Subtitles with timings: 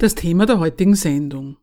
[0.00, 1.56] Das Thema der heutigen Sendung.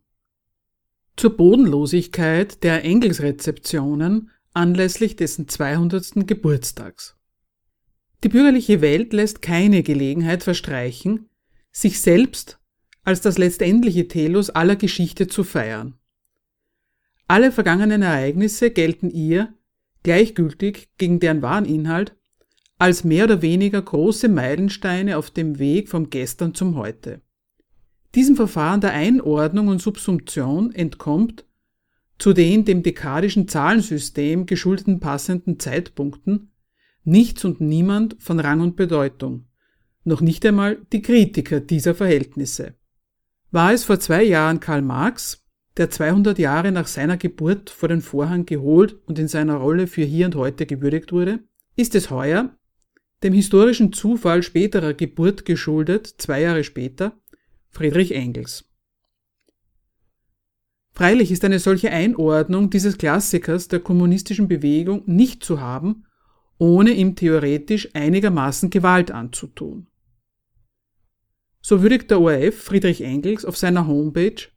[1.16, 6.26] Zur Bodenlosigkeit der Engelsrezeptionen anlässlich dessen 200.
[6.26, 7.16] Geburtstags.
[8.22, 11.30] Die bürgerliche Welt lässt keine Gelegenheit verstreichen,
[11.72, 12.60] sich selbst
[13.04, 15.94] als das letztendliche Telos aller Geschichte zu feiern.
[17.28, 19.54] Alle vergangenen Ereignisse gelten ihr,
[20.02, 22.14] gleichgültig gegen deren wahren Inhalt,
[22.76, 27.22] als mehr oder weniger große Meilensteine auf dem Weg vom Gestern zum Heute.
[28.16, 31.44] Diesem Verfahren der Einordnung und Subsumption entkommt
[32.18, 36.50] zu den dem dekadischen Zahlensystem geschuldeten passenden Zeitpunkten
[37.04, 39.44] nichts und niemand von Rang und Bedeutung,
[40.04, 42.74] noch nicht einmal die Kritiker dieser Verhältnisse.
[43.50, 45.44] War es vor zwei Jahren Karl Marx,
[45.76, 50.04] der 200 Jahre nach seiner Geburt vor den Vorhang geholt und in seiner Rolle für
[50.04, 51.40] hier und heute gewürdigt wurde?
[51.76, 52.56] Ist es heuer,
[53.22, 57.12] dem historischen Zufall späterer Geburt geschuldet, zwei Jahre später,
[57.76, 58.64] Friedrich Engels.
[60.94, 66.06] Freilich ist eine solche Einordnung dieses Klassikers der kommunistischen Bewegung nicht zu haben,
[66.56, 69.88] ohne ihm theoretisch einigermaßen Gewalt anzutun.
[71.60, 74.48] So würdigt der ORF Friedrich Engels auf seiner Homepage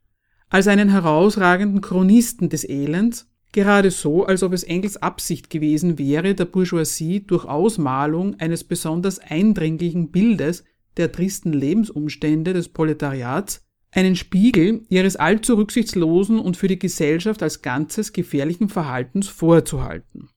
[0.47, 6.35] als einen herausragenden Chronisten des Elends, gerade so, als ob es Engels Absicht gewesen wäre,
[6.35, 10.63] der Bourgeoisie durch Ausmalung eines besonders eindringlichen Bildes
[10.97, 17.61] der tristen Lebensumstände des Proletariats einen Spiegel ihres allzu rücksichtslosen und für die Gesellschaft als
[17.61, 20.29] Ganzes gefährlichen Verhaltens vorzuhalten.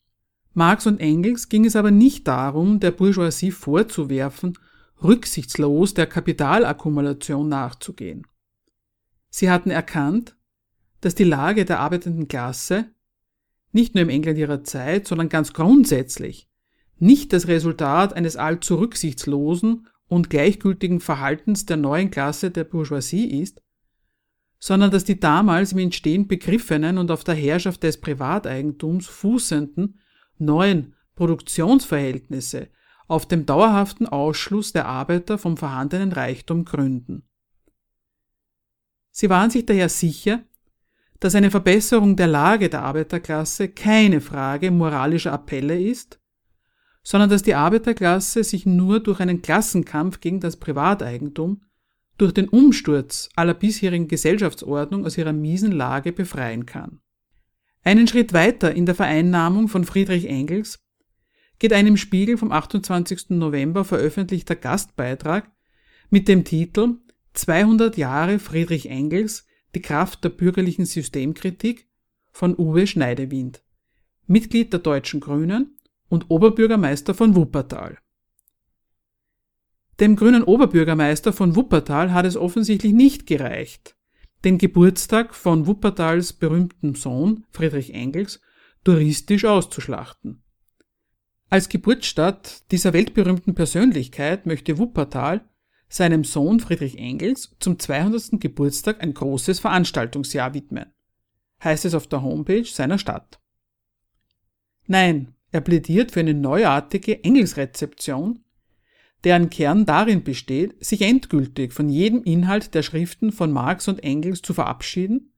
[0.55, 4.59] Marx und Engels ging es aber nicht darum, der Bourgeoisie vorzuwerfen,
[5.03, 8.27] rücksichtslos der Kapitalakkumulation nachzugehen.
[9.31, 10.37] Sie hatten erkannt,
[11.01, 12.87] dass die Lage der arbeitenden Klasse
[13.73, 16.49] nicht nur im England ihrer Zeit, sondern ganz grundsätzlich
[16.99, 23.63] nicht das Resultat eines allzu rücksichtslosen und gleichgültigen Verhaltens der neuen Klasse der Bourgeoisie ist,
[24.59, 29.99] sondern dass die damals im Entstehen begriffenen und auf der Herrschaft des Privateigentums fußenden
[30.37, 32.69] neuen Produktionsverhältnisse
[33.09, 37.27] auf dem dauerhaften Ausschluss der Arbeiter vom vorhandenen Reichtum gründen.
[39.13, 40.43] Sie waren sich daher sicher,
[41.21, 46.22] dass eine Verbesserung der Lage der Arbeiterklasse keine Frage moralischer Appelle ist,
[47.03, 51.63] sondern dass die Arbeiterklasse sich nur durch einen Klassenkampf gegen das Privateigentum,
[52.19, 57.01] durch den Umsturz aller bisherigen Gesellschaftsordnung aus ihrer miesen Lage befreien kann.
[57.83, 60.85] Einen Schritt weiter in der Vereinnahmung von Friedrich Engels
[61.59, 63.31] geht ein im Spiegel vom 28.
[63.31, 65.51] November veröffentlichter Gastbeitrag
[66.11, 66.99] mit dem Titel
[67.35, 71.89] 200 Jahre Friedrich Engels, die Kraft der bürgerlichen Systemkritik
[72.31, 73.63] von Uwe Schneidewind,
[74.27, 75.79] Mitglied der Deutschen Grünen
[76.13, 77.97] und Oberbürgermeister von Wuppertal.
[79.99, 83.97] Dem grünen Oberbürgermeister von Wuppertal hat es offensichtlich nicht gereicht,
[84.45, 88.43] den Geburtstag von Wuppertals berühmtem Sohn Friedrich Engels
[88.85, 90.43] touristisch auszuschlachten.
[91.49, 95.49] Als Geburtsstadt dieser weltberühmten Persönlichkeit möchte Wuppertal
[95.89, 98.39] seinem Sohn Friedrich Engels zum 200.
[98.39, 100.93] Geburtstag ein großes Veranstaltungsjahr widmen,
[101.65, 103.41] heißt es auf der Homepage seiner Stadt.
[104.87, 108.41] Nein, er plädiert für eine neuartige Engelsrezeption,
[109.25, 114.43] deren Kern darin besteht, sich endgültig von jedem Inhalt der Schriften von Marx und Engels
[114.43, 115.33] zu verabschieden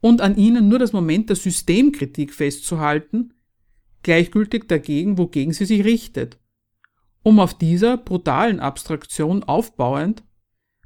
[0.00, 3.34] und an ihnen nur das Moment der Systemkritik festzuhalten,
[4.02, 6.38] gleichgültig dagegen, wogegen sie sich richtet,
[7.22, 10.22] um auf dieser brutalen Abstraktion aufbauend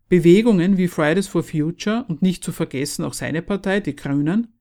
[0.08, 4.58] Bewegungen wie Fridays for Future und nicht zu vergessen auch seine Partei, die Grünen,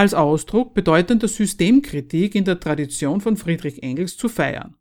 [0.00, 4.76] als Ausdruck bedeutender Systemkritik in der Tradition von Friedrich Engels zu feiern.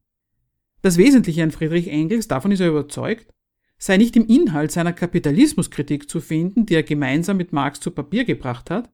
[0.82, 3.34] Das Wesentliche an Friedrich Engels, davon ist er überzeugt,
[3.78, 8.24] sei nicht im Inhalt seiner Kapitalismuskritik zu finden, die er gemeinsam mit Marx zu Papier
[8.24, 8.94] gebracht hat,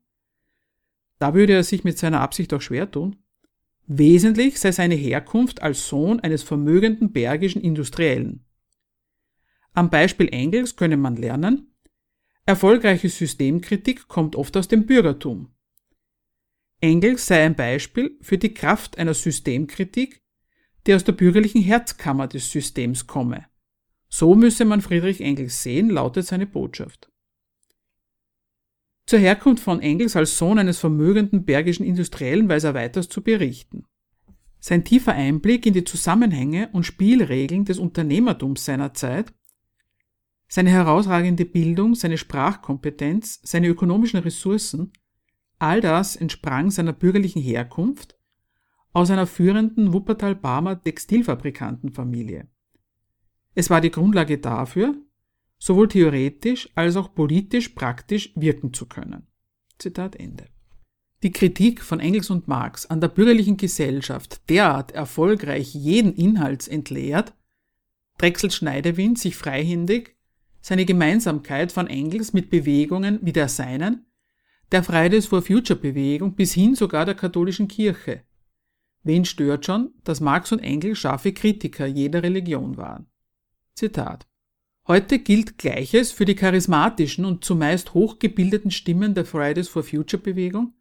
[1.20, 3.18] da würde er sich mit seiner Absicht auch schwer tun,
[3.86, 8.44] wesentlich sei seine Herkunft als Sohn eines vermögenden bergischen Industriellen.
[9.74, 11.76] Am Beispiel Engels könne man lernen,
[12.48, 15.52] erfolgreiche Systemkritik kommt oft aus dem Bürgertum.
[16.86, 20.22] Engels sei ein Beispiel für die Kraft einer Systemkritik,
[20.86, 23.48] die aus der bürgerlichen Herzkammer des Systems komme.
[24.08, 27.10] So müsse man Friedrich Engels sehen, lautet seine Botschaft.
[29.08, 33.86] Zur Herkunft von Engels als Sohn eines vermögenden bergischen Industriellen weiß er weiters zu berichten.
[34.60, 39.34] Sein tiefer Einblick in die Zusammenhänge und Spielregeln des Unternehmertums seiner Zeit,
[40.48, 44.94] seine herausragende Bildung, seine Sprachkompetenz, seine ökonomischen Ressourcen,
[45.60, 48.18] all das entsprang seiner bürgerlichen Herkunft
[48.94, 52.48] aus einer führenden Wuppertal-Barmer Textilfabrikantenfamilie.
[53.54, 54.96] Es war die Grundlage dafür,
[55.58, 59.28] sowohl theoretisch als auch politisch praktisch wirken zu können.
[59.78, 60.46] Zitat Ende.
[61.24, 67.34] Die Kritik von Engels und Marx an der bürgerlichen Gesellschaft derart erfolgreich jeden Inhalts entleert,
[68.18, 70.16] drechselt Schneidewind sich freihändig
[70.62, 74.06] seine Gemeinsamkeit von Engels mit Bewegungen wie der seinen,
[74.72, 78.24] der Fridays for Future Bewegung bis hin sogar der katholischen Kirche.
[79.04, 83.06] Wen stört schon, dass Marx und Engels scharfe Kritiker jeder Religion waren?
[83.76, 84.28] Zitat.
[84.88, 90.74] Heute gilt Gleiches für die charismatischen und zumeist hochgebildeten Stimmen der Fridays for Future Bewegung,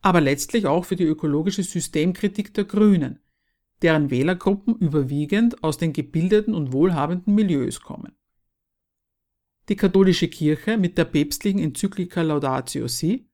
[0.00, 3.20] aber letztlich auch für die ökologische Systemkritik der Grünen,
[3.82, 8.12] deren Wählergruppen überwiegend aus den gebildeten und wohlhabenden Milieus kommen.
[9.68, 13.28] Die katholische Kirche mit der päpstlichen Enzyklika Laudatio Si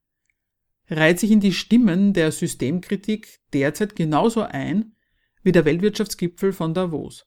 [0.90, 4.94] reiht sich in die Stimmen der Systemkritik derzeit genauso ein
[5.42, 7.26] wie der Weltwirtschaftsgipfel von Davos.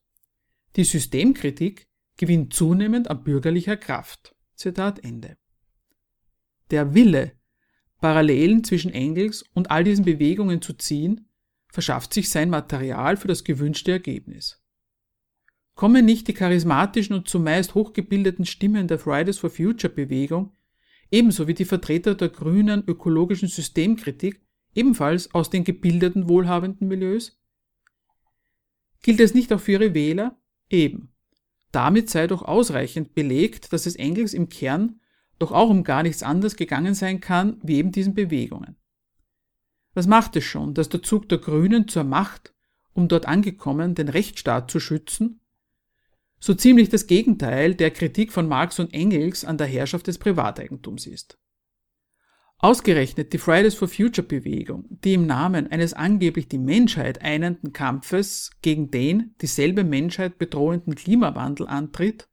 [0.76, 1.88] Die Systemkritik
[2.18, 4.36] gewinnt zunehmend an bürgerlicher Kraft.
[4.56, 5.38] Zitat Ende.
[6.70, 7.34] Der Wille,
[8.00, 11.30] Parallelen zwischen Engels und all diesen Bewegungen zu ziehen,
[11.68, 14.61] verschafft sich sein Material für das gewünschte Ergebnis.
[15.82, 20.52] Kommen nicht die charismatischen und zumeist hochgebildeten Stimmen der Fridays for Future Bewegung,
[21.10, 24.46] ebenso wie die Vertreter der grünen ökologischen Systemkritik,
[24.76, 27.42] ebenfalls aus den gebildeten wohlhabenden Milieus?
[29.02, 30.40] Gilt es nicht auch für ihre Wähler?
[30.70, 31.14] Eben.
[31.72, 35.00] Damit sei doch ausreichend belegt, dass es Engels im Kern
[35.40, 38.76] doch auch um gar nichts anderes gegangen sein kann, wie eben diesen Bewegungen.
[39.96, 42.54] Was macht es schon, dass der Zug der Grünen zur Macht,
[42.94, 45.41] um dort angekommen den Rechtsstaat zu schützen,
[46.42, 51.06] so ziemlich das Gegenteil der Kritik von Marx und Engels an der Herrschaft des Privateigentums
[51.06, 51.38] ist.
[52.58, 58.52] Ausgerechnet die Fridays for Future Bewegung, die im Namen eines angeblich die Menschheit einenden Kampfes
[58.62, 62.28] gegen den dieselbe Menschheit bedrohenden Klimawandel antritt,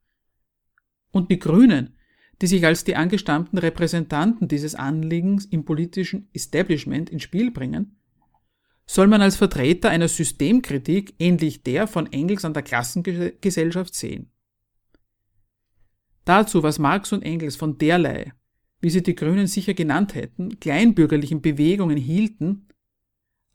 [1.10, 1.96] und die Grünen,
[2.40, 7.99] die sich als die angestammten Repräsentanten dieses Anliegens im politischen Establishment ins Spiel bringen,
[8.88, 14.32] soll man als Vertreter einer Systemkritik ähnlich der von Engels an der Klassengesellschaft sehen.
[16.25, 18.32] Dazu, was Marx und Engels von derlei
[18.81, 22.69] wie sie die Grünen sicher genannt hätten, kleinbürgerlichen Bewegungen hielten,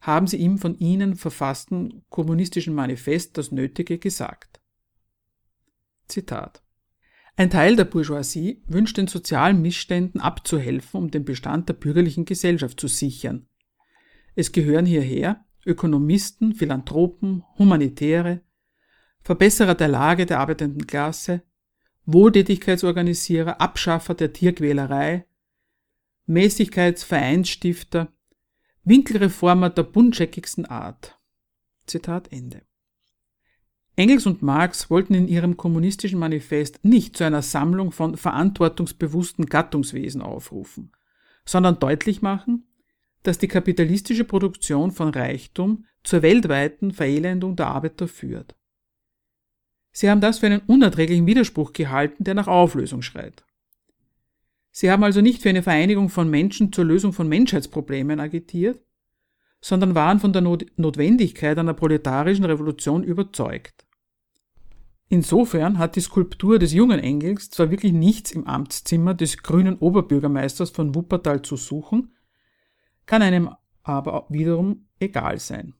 [0.01, 4.62] haben sie im von ihnen verfassten kommunistischen Manifest das Nötige gesagt.
[6.07, 6.62] Zitat.
[7.36, 12.79] Ein Teil der Bourgeoisie wünscht den sozialen Missständen abzuhelfen, um den Bestand der bürgerlichen Gesellschaft
[12.79, 13.47] zu sichern.
[14.35, 18.41] Es gehören hierher Ökonomisten, Philanthropen, Humanitäre,
[19.21, 21.44] Verbesserer der Lage der arbeitenden Klasse,
[22.06, 25.25] Wohltätigkeitsorganisierer, Abschaffer der Tierquälerei,
[26.25, 28.12] Mäßigkeitsvereinsstifter,
[28.83, 31.18] Winkelreformer der buntscheckigsten Art.
[31.86, 32.63] Zitat Ende.
[33.95, 40.22] Engels und Marx wollten in ihrem kommunistischen Manifest nicht zu einer Sammlung von verantwortungsbewussten Gattungswesen
[40.22, 40.91] aufrufen,
[41.46, 42.65] sondern deutlich machen,
[43.24, 48.56] dass die kapitalistische Produktion von Reichtum zur weltweiten Verelendung der Arbeiter führt.
[49.92, 53.44] Sie haben das für einen unerträglichen Widerspruch gehalten, der nach Auflösung schreit.
[54.72, 58.82] Sie haben also nicht für eine Vereinigung von Menschen zur Lösung von Menschheitsproblemen agitiert,
[59.62, 63.86] sondern waren von der Notwendigkeit einer proletarischen Revolution überzeugt.
[65.10, 70.72] Insofern hat die Skulptur des jungen Engels zwar wirklich nichts im Amtszimmer des grünen Oberbürgermeisters
[70.72, 72.15] von Wuppertal zu suchen,
[73.05, 73.50] kann einem
[73.83, 75.74] aber wiederum egal sein.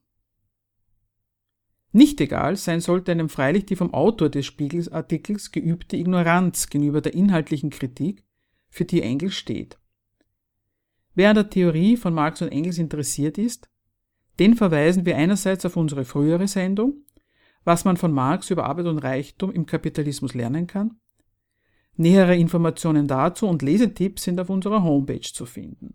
[1.92, 7.14] Nicht egal sein sollte einem freilich die vom Autor des Spiegelsartikels geübte Ignoranz gegenüber der
[7.14, 8.26] inhaltlichen Kritik,
[8.70, 9.78] für die Engels steht.
[11.14, 13.70] Wer an der Theorie von Marx und Engels interessiert ist,
[14.40, 17.06] den verweisen wir einerseits auf unsere frühere Sendung,
[17.64, 21.00] was man von Marx über Arbeit und Reichtum im Kapitalismus lernen kann.
[21.96, 25.94] Nähere Informationen dazu und Lesetipps sind auf unserer Homepage zu finden.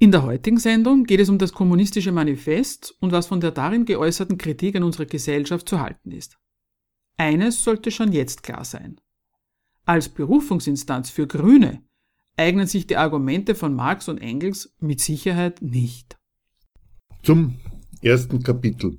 [0.00, 3.84] In der heutigen Sendung geht es um das kommunistische Manifest und was von der darin
[3.84, 6.38] geäußerten Kritik an unserer Gesellschaft zu halten ist.
[7.16, 9.00] Eines sollte schon jetzt klar sein.
[9.84, 11.82] Als Berufungsinstanz für Grüne
[12.36, 16.16] eignen sich die Argumente von Marx und Engels mit Sicherheit nicht.
[17.24, 17.56] Zum
[18.00, 18.98] ersten Kapitel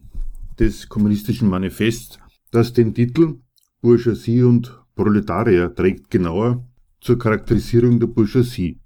[0.60, 2.20] des kommunistischen Manifests,
[2.52, 3.40] das den Titel
[3.82, 6.68] Bourgeoisie und Proletarier trägt genauer
[7.00, 8.82] zur Charakterisierung der Bourgeoisie.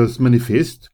[0.00, 0.92] Das Manifest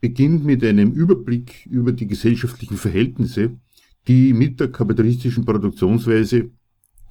[0.00, 3.58] beginnt mit einem Überblick über die gesellschaftlichen Verhältnisse,
[4.08, 6.48] die mit der kapitalistischen Produktionsweise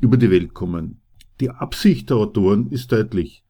[0.02, 1.02] über die Welt kommen.
[1.40, 3.44] Die Absicht der Autoren ist deutlich.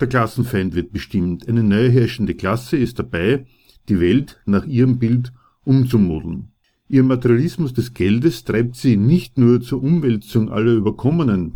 [0.00, 1.46] Der Klassenfeind wird bestimmt.
[1.46, 3.44] Eine neue herrschende Klasse ist dabei,
[3.90, 5.30] die Welt nach ihrem Bild
[5.64, 6.52] umzumodeln.
[6.88, 11.52] Ihr Materialismus des Geldes treibt sie nicht nur zur Umwälzung aller Überkommenen,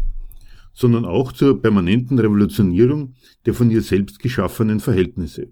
[0.74, 3.14] sondern auch zur permanenten Revolutionierung
[3.46, 5.48] der von ihr selbst geschaffenen Verhältnisse.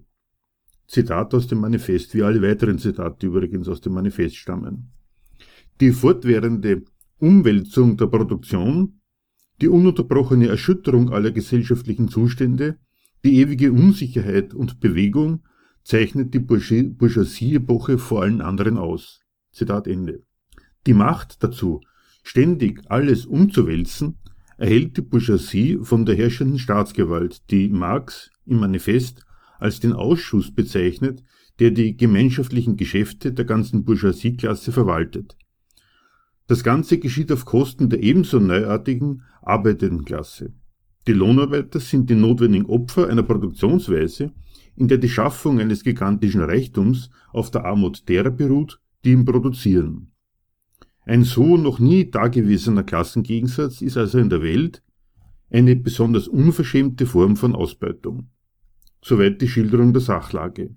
[0.91, 4.91] Zitat aus dem Manifest, wie alle weiteren Zitate übrigens aus dem Manifest stammen.
[5.79, 6.83] Die fortwährende
[7.17, 8.99] Umwälzung der Produktion,
[9.61, 12.77] die ununterbrochene Erschütterung aller gesellschaftlichen Zustände,
[13.23, 15.43] die ewige Unsicherheit und Bewegung
[15.85, 19.21] zeichnet die Bourgeoisie-Epoche vor allen anderen aus.
[19.53, 20.23] Zitat Ende.
[20.87, 21.79] Die Macht dazu,
[22.21, 24.17] ständig alles umzuwälzen,
[24.57, 29.25] erhält die Bourgeoisie von der herrschenden Staatsgewalt, die Marx im Manifest
[29.61, 31.23] als den Ausschuss bezeichnet,
[31.59, 35.37] der die gemeinschaftlichen Geschäfte der ganzen Bourgeoisie-Klasse verwaltet.
[36.47, 40.53] Das Ganze geschieht auf Kosten der ebenso neuartigen arbeitenden Klasse.
[41.07, 44.33] Die Lohnarbeiter sind die notwendigen Opfer einer Produktionsweise,
[44.75, 50.11] in der die Schaffung eines gigantischen Reichtums auf der Armut derer beruht, die ihn produzieren.
[51.05, 54.81] Ein so noch nie dagewesener Klassengegensatz ist also in der Welt
[55.51, 58.30] eine besonders unverschämte Form von Ausbeutung.
[59.03, 60.75] Soweit die Schilderung der Sachlage.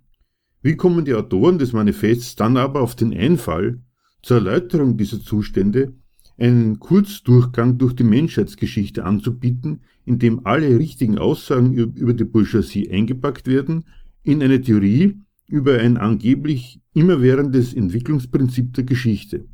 [0.63, 3.83] Wie kommen die Autoren des Manifests dann aber auf den Einfall,
[4.23, 5.93] zur Erläuterung dieser Zustände
[6.39, 13.47] einen Kurzdurchgang durch die Menschheitsgeschichte anzubieten, in dem alle richtigen Aussagen über die Bourgeoisie eingepackt
[13.47, 13.85] werden,
[14.23, 19.47] in eine Theorie, über ein angeblich immerwährendes Entwicklungsprinzip der Geschichte.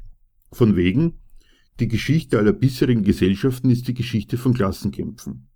[0.52, 1.14] Von wegen,
[1.80, 5.48] die Geschichte aller bisherigen Gesellschaften ist die Geschichte von Klassenkämpfen.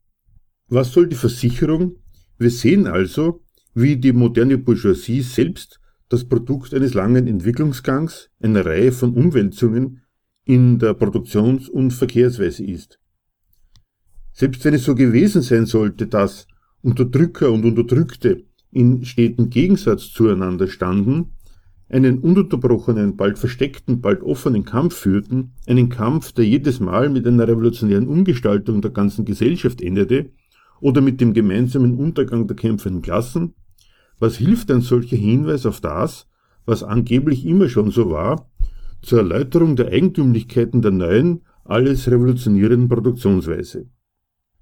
[0.68, 1.96] Was soll die Versicherung?
[2.38, 3.42] Wir sehen also,
[3.74, 10.02] wie die moderne Bourgeoisie selbst das Produkt eines langen Entwicklungsgangs, einer Reihe von Umwälzungen
[10.44, 13.00] in der Produktions- und Verkehrsweise ist.
[14.32, 16.46] Selbst wenn es so gewesen sein sollte, dass
[16.82, 21.36] Unterdrücker und Unterdrückte in stetem Gegensatz zueinander standen,
[21.88, 27.46] einen ununterbrochenen, bald versteckten, bald offenen Kampf führten, einen Kampf, der jedes Mal mit einer
[27.46, 30.30] revolutionären Umgestaltung der ganzen Gesellschaft endete
[30.80, 33.54] oder mit dem gemeinsamen Untergang der kämpfenden Klassen,
[34.18, 36.26] was hilft ein solcher Hinweis auf das,
[36.66, 38.50] was angeblich immer schon so war,
[39.02, 43.86] zur Erläuterung der Eigentümlichkeiten der neuen, alles revolutionierenden Produktionsweise.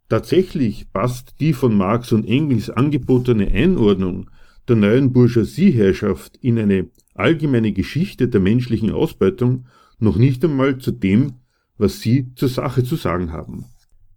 [0.08, 4.30] Tatsächlich passt die von Marx und Engels angebotene Einordnung
[4.68, 9.66] der neuen Bourgeoisieherrschaft in eine allgemeine Geschichte der menschlichen Ausbeutung
[9.98, 11.34] noch nicht einmal zu dem,
[11.78, 13.66] was sie zur Sache zu sagen haben.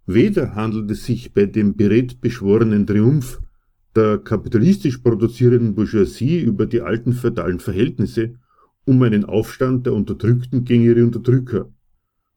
[0.06, 3.42] Weder handelt es sich bei dem beredt beschworenen Triumph
[3.96, 8.36] der kapitalistisch produzierenden Bourgeoisie über die alten feudalen Verhältnisse
[8.86, 11.70] um einen Aufstand der Unterdrückten gegen ihre Unterdrücker,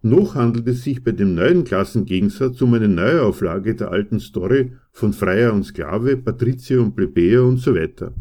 [0.03, 5.13] noch handelt es sich bei dem neuen Klassengegensatz um eine Neuauflage der alten Story von
[5.13, 8.15] Freier und Sklave, Patrizier und Plebejer und so weiter.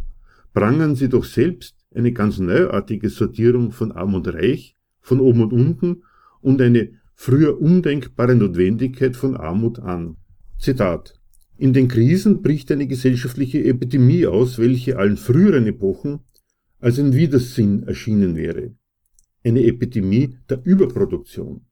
[0.55, 5.53] Prangern sie doch selbst eine ganz neuartige Sortierung von Arm und Reich, von oben und
[5.53, 6.03] unten
[6.41, 10.15] und eine früher undenkbare Notwendigkeit von Armut an.
[10.59, 11.15] Zitat.
[11.57, 16.19] In den Krisen bricht eine gesellschaftliche Epidemie aus, welche allen früheren Epochen
[16.79, 18.75] als ein Widersinn erschienen wäre.
[19.43, 21.65] Eine Epidemie der Überproduktion.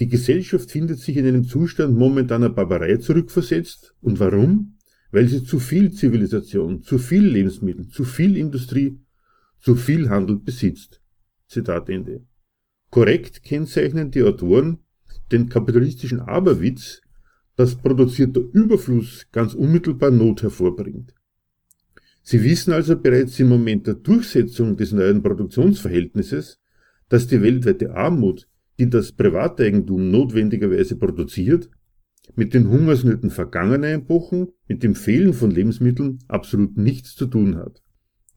[0.00, 3.94] Die Gesellschaft findet sich in einen Zustand momentaner Barbarei zurückversetzt.
[4.00, 4.78] Und warum?
[5.12, 8.98] Weil sie zu viel Zivilisation, zu viel Lebensmittel, zu viel Industrie,
[9.60, 11.00] zu viel Handel besitzt.
[11.46, 12.24] Zitat Ende.
[12.92, 14.80] Korrekt kennzeichnen die Autoren
[15.32, 17.00] den kapitalistischen Aberwitz,
[17.56, 21.14] dass produzierter Überfluss ganz unmittelbar Not hervorbringt.
[22.22, 26.60] Sie wissen also bereits im Moment der Durchsetzung des neuen Produktionsverhältnisses,
[27.08, 28.46] dass die weltweite Armut
[28.78, 31.70] die das Privateigentum notwendigerweise produziert,
[32.34, 37.82] mit den Hungersnöten vergangener Epochen, mit dem Fehlen von Lebensmitteln absolut nichts zu tun hat.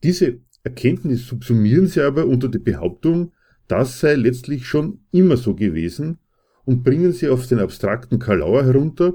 [0.02, 3.32] Diese Erkenntnis subsumieren sie aber unter die Behauptung,
[3.68, 6.18] das sei letztlich schon immer so gewesen
[6.64, 9.14] und bringen sie auf den abstrakten Kalauer herunter,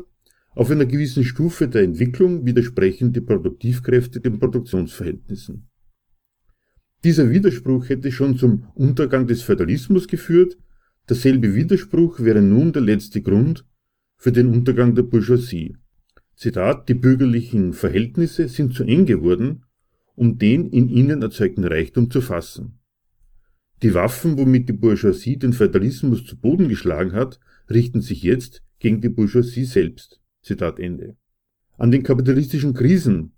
[0.54, 5.70] auf einer gewissen Stufe der Entwicklung widersprechen die Produktivkräfte den Produktionsverhältnissen.
[7.04, 10.58] Dieser Widerspruch hätte schon zum Untergang des Feudalismus geführt,
[11.10, 13.66] Derselbe Widerspruch wäre nun der letzte Grund
[14.18, 15.76] für den Untergang der Bourgeoisie.
[16.36, 19.66] Zitat, die bürgerlichen Verhältnisse sind zu eng geworden,
[20.16, 22.80] um den in ihnen erzeugten Reichtum zu fassen.
[23.84, 29.02] Die Waffen, womit die Bourgeoisie den Feudalismus zu Boden geschlagen hat, richten sich jetzt gegen
[29.02, 30.22] die Bourgeoisie selbst.
[30.44, 31.16] Zitat Ende.
[31.78, 33.34] An den kapitalistischen Krisen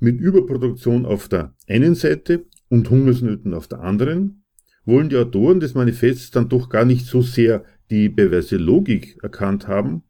[0.00, 4.42] mit Überproduktion auf der einen Seite und Hungersnöten auf der anderen
[4.84, 9.68] wollen die Autoren des Manifests dann doch gar nicht so sehr die perverse Logik erkannt
[9.68, 10.02] haben,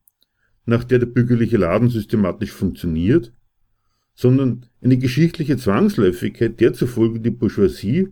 [0.64, 3.33] nach der der bürgerliche Laden systematisch funktioniert,
[4.14, 8.09] sondern eine geschichtliche Zwangsläufigkeit, der zufolge die Bourgeoisie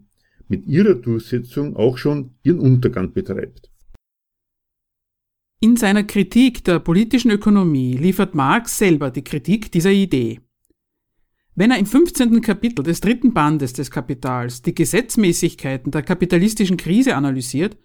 [0.48, 3.70] mit ihrer Durchsetzung auch schon ihren Untergang betreibt.
[5.60, 10.40] In seiner Kritik der politischen Ökonomie liefert Marx selber die Kritik dieser Idee.
[11.54, 12.40] Wenn er im 15.
[12.42, 17.78] Kapitel des dritten Bandes des Kapitals die Gesetzmäßigkeiten der kapitalistischen Krise analysiert,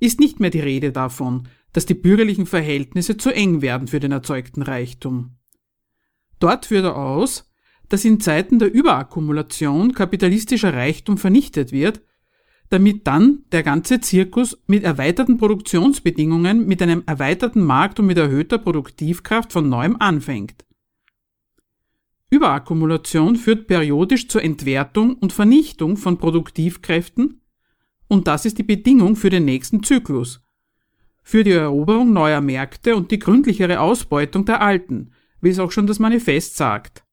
[0.00, 4.12] ist nicht mehr die Rede davon, dass die bürgerlichen Verhältnisse zu eng werden für den
[4.12, 5.36] erzeugten Reichtum.
[6.38, 7.52] Dort führt er aus,
[7.88, 12.02] dass in Zeiten der Überakkumulation kapitalistischer Reichtum vernichtet wird,
[12.70, 18.58] damit dann der ganze Zirkus mit erweiterten Produktionsbedingungen, mit einem erweiterten Markt und mit erhöhter
[18.58, 20.64] Produktivkraft von neuem anfängt.
[22.28, 27.40] Überakkumulation führt periodisch zur Entwertung und Vernichtung von Produktivkräften
[28.08, 30.40] und das ist die Bedingung für den nächsten Zyklus,
[31.22, 35.86] für die Eroberung neuer Märkte und die gründlichere Ausbeutung der alten, wie es auch schon
[35.86, 37.05] das Manifest sagt.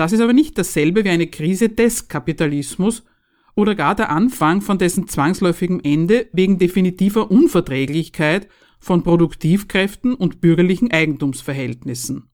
[0.00, 3.02] Das ist aber nicht dasselbe wie eine Krise des Kapitalismus
[3.54, 10.90] oder gar der Anfang von dessen zwangsläufigem Ende wegen definitiver Unverträglichkeit von Produktivkräften und bürgerlichen
[10.90, 12.30] Eigentumsverhältnissen.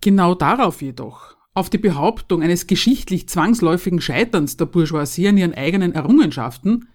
[0.00, 5.92] Genau darauf jedoch, auf die Behauptung eines geschichtlich zwangsläufigen Scheiterns der Bourgeoisie an ihren eigenen
[5.92, 6.88] Errungenschaften,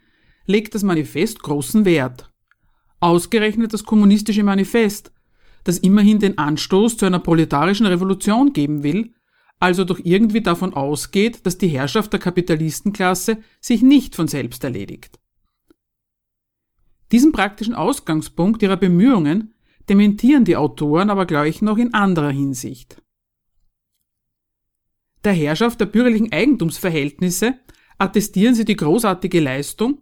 [0.46, 2.34] legt das Manifest großen Wert.
[3.00, 5.14] Ausgerechnet das kommunistische Manifest,
[5.64, 9.15] das immerhin den Anstoß zu einer proletarischen Revolution geben will,
[9.60, 15.20] also doch irgendwie davon ausgeht, dass die Herrschaft der Kapitalistenklasse sich nicht von selbst erledigt.
[17.12, 19.54] Diesen praktischen Ausgangspunkt ihrer Bemühungen
[19.90, 23.02] dementieren die Autoren aber gleich noch in anderer Hinsicht.
[25.24, 27.56] Der Herrschaft der bürgerlichen Eigentumsverhältnisse
[27.98, 30.02] attestieren sie die großartige Leistung,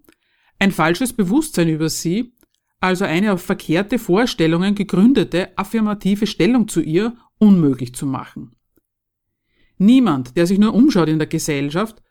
[0.60, 2.34] ein falsches Bewusstsein über sie,
[2.80, 8.53] also eine auf verkehrte Vorstellungen gegründete affirmative Stellung zu ihr, unmöglich zu machen.
[9.78, 12.02] Niemand, der sich nur umschaut in der Gesellschaft,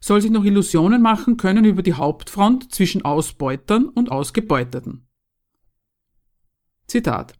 [0.00, 5.06] soll sich noch Illusionen machen können über die Hauptfront zwischen Ausbeutern und Ausgebeuteten.
[6.86, 7.34] Zitat.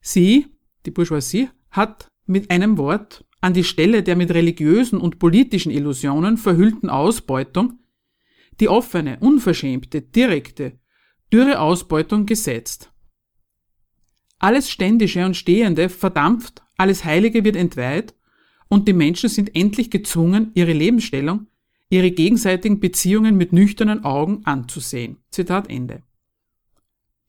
[0.00, 0.46] Sie,
[0.86, 6.36] die Bourgeoisie, hat mit einem Wort an die Stelle der mit religiösen und politischen Illusionen
[6.36, 7.78] verhüllten Ausbeutung
[8.60, 10.80] die offene, unverschämte, direkte,
[11.32, 12.92] dürre Ausbeutung gesetzt.
[14.40, 18.14] Alles Ständische und Stehende verdampft, alles Heilige wird entweiht
[18.68, 21.46] und die Menschen sind endlich gezwungen, ihre Lebensstellung,
[21.90, 25.18] ihre gegenseitigen Beziehungen mit nüchternen Augen anzusehen.
[25.30, 26.02] Zitat Ende.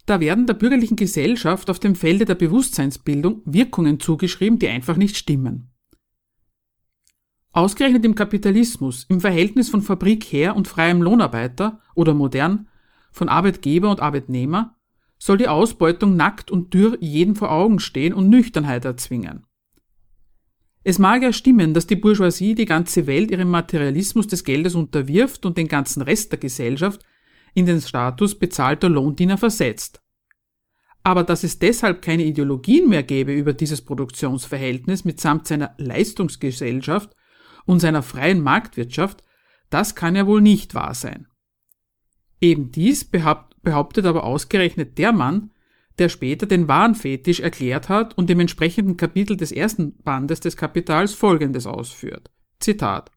[0.05, 5.15] Da werden der bürgerlichen Gesellschaft auf dem Felde der Bewusstseinsbildung Wirkungen zugeschrieben, die einfach nicht
[5.15, 5.69] stimmen.
[7.51, 12.67] Ausgerechnet im Kapitalismus, im Verhältnis von Fabrikherr und freiem Lohnarbeiter oder modern
[13.11, 14.75] von Arbeitgeber und Arbeitnehmer,
[15.17, 19.45] soll die Ausbeutung nackt und dürr jedem vor Augen stehen und Nüchternheit erzwingen.
[20.83, 25.45] Es mag ja stimmen, dass die Bourgeoisie die ganze Welt ihrem Materialismus des Geldes unterwirft
[25.45, 27.01] und den ganzen Rest der Gesellschaft
[27.53, 30.01] in den Status bezahlter Lohndiener versetzt.
[31.03, 37.15] Aber dass es deshalb keine Ideologien mehr gäbe über dieses Produktionsverhältnis mitsamt seiner Leistungsgesellschaft
[37.65, 39.23] und seiner freien Marktwirtschaft,
[39.69, 41.27] das kann ja wohl nicht wahr sein.
[42.41, 45.51] Eben dies behauptet aber ausgerechnet der Mann,
[45.99, 51.13] der später den Warenfetisch erklärt hat und im entsprechenden Kapitel des ersten Bandes des Kapitals
[51.13, 52.31] Folgendes ausführt.
[52.59, 53.11] Zitat.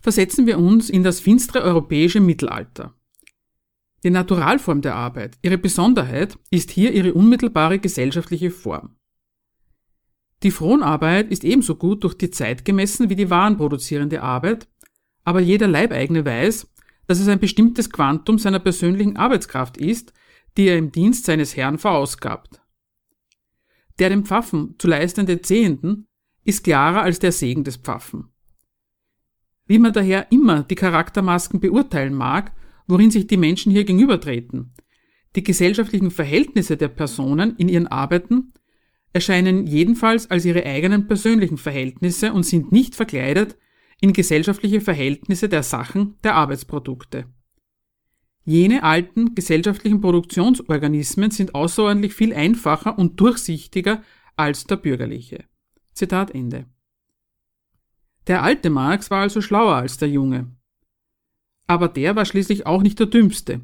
[0.00, 2.94] Versetzen wir uns in das finstere europäische Mittelalter.
[4.04, 8.96] Die Naturalform der Arbeit, ihre Besonderheit, ist hier ihre unmittelbare gesellschaftliche Form.
[10.42, 14.68] Die Fronarbeit ist ebenso gut durch die Zeit gemessen wie die warenproduzierende Arbeit,
[15.24, 16.70] aber jeder Leibeigene weiß,
[17.06, 20.12] dass es ein bestimmtes Quantum seiner persönlichen Arbeitskraft ist,
[20.56, 22.60] die er im Dienst seines Herrn verausgabt.
[23.98, 26.06] Der dem Pfaffen zu leistende Zehenden
[26.44, 28.30] ist klarer als der Segen des Pfaffen.
[29.66, 32.52] Wie man daher immer die Charaktermasken beurteilen mag,
[32.86, 34.72] worin sich die Menschen hier gegenübertreten.
[35.34, 38.52] Die gesellschaftlichen Verhältnisse der Personen in ihren Arbeiten
[39.12, 43.56] erscheinen jedenfalls als ihre eigenen persönlichen Verhältnisse und sind nicht verkleidet
[44.00, 47.26] in gesellschaftliche Verhältnisse der Sachen der Arbeitsprodukte.
[48.48, 54.04] Jene alten gesellschaftlichen Produktionsorganismen sind außerordentlich viel einfacher und durchsichtiger
[54.36, 55.44] als der bürgerliche.
[55.92, 56.66] Zitat Ende.
[58.28, 60.46] Der alte Marx war also schlauer als der junge.
[61.66, 63.62] Aber der war schließlich auch nicht der dümmste.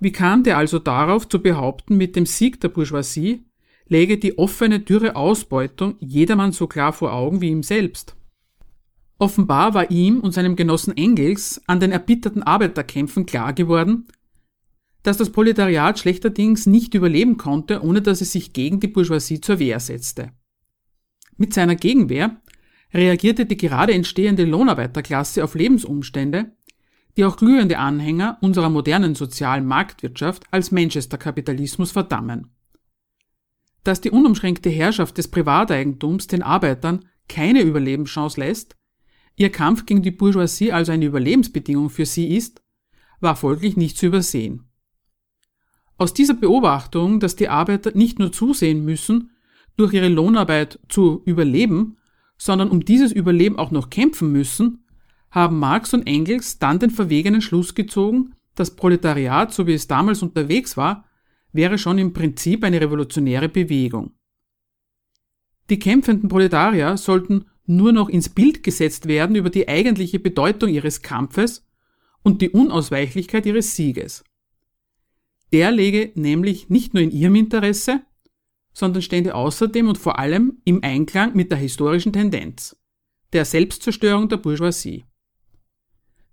[0.00, 3.44] Wie kam der also darauf zu behaupten, mit dem Sieg der Bourgeoisie
[3.86, 8.17] läge die offene, dürre Ausbeutung jedermann so klar vor Augen wie ihm selbst?
[9.18, 14.06] Offenbar war ihm und seinem Genossen Engels an den erbitterten Arbeiterkämpfen klar geworden,
[15.02, 19.58] dass das Proletariat schlechterdings nicht überleben konnte, ohne dass es sich gegen die Bourgeoisie zur
[19.58, 20.32] Wehr setzte.
[21.36, 22.40] Mit seiner Gegenwehr
[22.92, 26.52] reagierte die gerade entstehende Lohnarbeiterklasse auf Lebensumstände,
[27.16, 32.52] die auch glühende Anhänger unserer modernen sozialen Marktwirtschaft als Manchester-Kapitalismus verdammen.
[33.82, 38.77] Dass die unumschränkte Herrschaft des Privateigentums den Arbeitern keine Überlebenschance lässt,
[39.38, 42.62] ihr Kampf gegen die Bourgeoisie also eine Überlebensbedingung für sie ist,
[43.20, 44.64] war folglich nicht zu übersehen.
[45.96, 49.30] Aus dieser Beobachtung, dass die Arbeiter nicht nur zusehen müssen,
[49.76, 51.96] durch ihre Lohnarbeit zu überleben,
[52.36, 54.84] sondern um dieses Überleben auch noch kämpfen müssen,
[55.30, 60.22] haben Marx und Engels dann den verwegenen Schluss gezogen, das Proletariat, so wie es damals
[60.22, 61.04] unterwegs war,
[61.52, 64.12] wäre schon im Prinzip eine revolutionäre Bewegung.
[65.70, 71.02] Die kämpfenden Proletarier sollten nur noch ins Bild gesetzt werden über die eigentliche Bedeutung ihres
[71.02, 71.66] Kampfes
[72.22, 74.24] und die Unausweichlichkeit ihres Sieges.
[75.52, 78.02] Der läge nämlich nicht nur in ihrem Interesse,
[78.72, 82.76] sondern stände außerdem und vor allem im Einklang mit der historischen Tendenz,
[83.32, 85.04] der Selbstzerstörung der Bourgeoisie.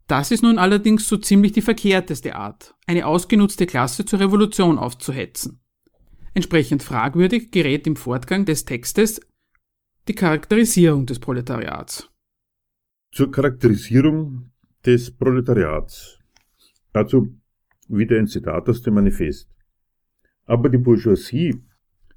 [0.07, 5.59] Das ist nun allerdings so ziemlich die verkehrteste Art, eine ausgenutzte Klasse zur Revolution aufzuhetzen.
[6.33, 9.21] Entsprechend fragwürdig gerät im Fortgang des Textes
[10.07, 12.11] die Charakterisierung des Proletariats.
[13.11, 14.51] Zur Charakterisierung
[14.85, 16.19] des Proletariats.
[16.93, 17.35] Dazu
[17.87, 19.49] wieder ein Zitat aus dem Manifest.
[20.45, 21.59] Aber die Bourgeoisie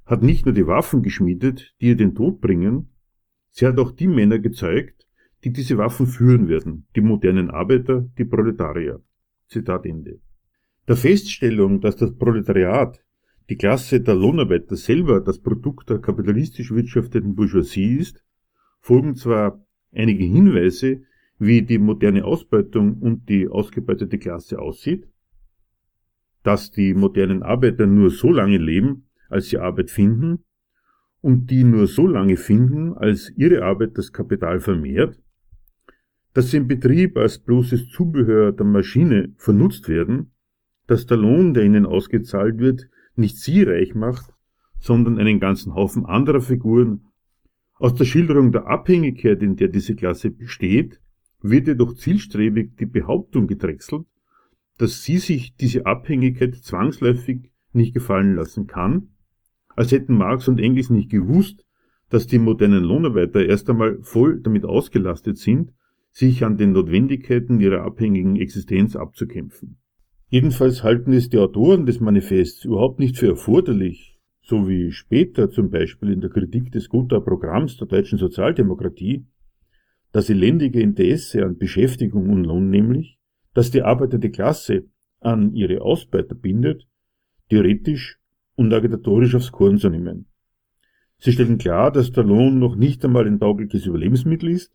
[0.05, 2.91] hat nicht nur die Waffen geschmiedet, die ihr den Tod bringen,
[3.49, 5.07] sie hat auch die Männer gezeugt,
[5.43, 9.01] die diese Waffen führen werden, die modernen Arbeiter, die Proletarier.
[9.47, 10.19] Zitat Ende.
[10.87, 13.03] Der Feststellung, dass das Proletariat,
[13.49, 18.23] die Klasse der Lohnarbeiter selber das Produkt der kapitalistisch wirtschafteten Bourgeoisie ist,
[18.79, 21.01] folgen zwar einige Hinweise,
[21.39, 25.07] wie die moderne Ausbeutung und die ausgebeutete Klasse aussieht,
[26.43, 30.43] dass die modernen Arbeiter nur so lange leben, als sie Arbeit finden,
[31.21, 35.19] und die nur so lange finden, als ihre Arbeit das Kapital vermehrt,
[36.33, 40.31] dass sie im Betrieb als bloßes Zubehör der Maschine vernutzt werden,
[40.87, 44.33] dass der Lohn, der ihnen ausgezahlt wird, nicht sie reich macht,
[44.79, 47.05] sondern einen ganzen Haufen anderer Figuren.
[47.75, 50.99] Aus der Schilderung der Abhängigkeit, in der diese Klasse besteht,
[51.41, 54.05] wird jedoch zielstrebig die Behauptung gedrechselt,
[54.77, 59.09] dass sie sich diese Abhängigkeit zwangsläufig nicht gefallen lassen kann,
[59.75, 61.65] als hätten Marx und Engels nicht gewusst,
[62.09, 65.73] dass die modernen Lohnarbeiter erst einmal voll damit ausgelastet sind,
[66.11, 69.77] sich an den Notwendigkeiten ihrer abhängigen Existenz abzukämpfen.
[70.31, 75.71] Jedenfalls halten es die Autoren des Manifests überhaupt nicht für erforderlich, so wie später zum
[75.71, 79.25] Beispiel in der Kritik des Gotha-Programms der deutschen Sozialdemokratie,
[80.11, 83.17] das elendige Interesse an Beschäftigung und Lohn nämlich,
[83.55, 84.85] dass die arbeitende Klasse
[85.19, 86.87] an ihre Ausbeuter bindet,
[87.49, 88.19] theoretisch
[88.55, 90.27] und agitatorisch aufs Korn zu nehmen.
[91.17, 94.71] Sie stellen klar, dass der Lohn noch nicht einmal ein taugliches Überlebensmittel ist,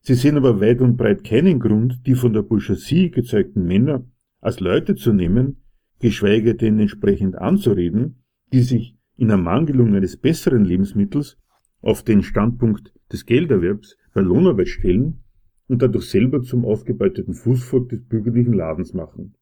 [0.00, 4.04] sie sehen aber weit und breit keinen Grund, die von der Bourgeoisie gezeugten Männer
[4.46, 5.56] als Leute zu nehmen,
[5.98, 11.36] geschweige denn entsprechend anzureden, die sich in Ermangelung eines besseren Lebensmittels
[11.80, 15.24] auf den Standpunkt des Gelderwerbs bei Lohnarbeit stellen
[15.66, 19.34] und dadurch selber zum aufgebeuteten Fußvolk des bürgerlichen Ladens machen.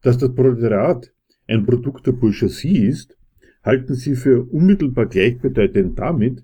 [0.00, 1.12] Dass das Proletariat
[1.46, 3.18] ein Produkt der Bourgeoisie ist,
[3.62, 6.42] halten sie für unmittelbar gleichbedeutend damit,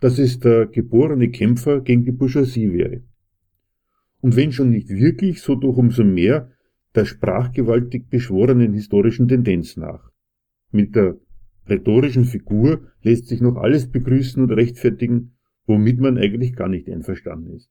[0.00, 3.02] dass es der geborene Kämpfer gegen die Bourgeoisie wäre.
[4.20, 6.50] Und wenn schon nicht wirklich, so doch umso mehr
[6.94, 10.10] der sprachgewaltig beschworenen historischen Tendenz nach.
[10.72, 11.18] Mit der
[11.66, 17.54] rhetorischen Figur lässt sich noch alles begrüßen und rechtfertigen, womit man eigentlich gar nicht einverstanden
[17.54, 17.70] ist.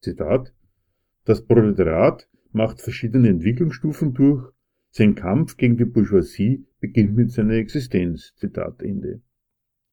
[0.00, 0.52] Zitat
[1.24, 4.52] Das Proletariat macht verschiedene Entwicklungsstufen durch,
[4.90, 8.32] sein Kampf gegen die Bourgeoisie beginnt mit seiner Existenz.
[8.36, 9.22] Zitat Ende.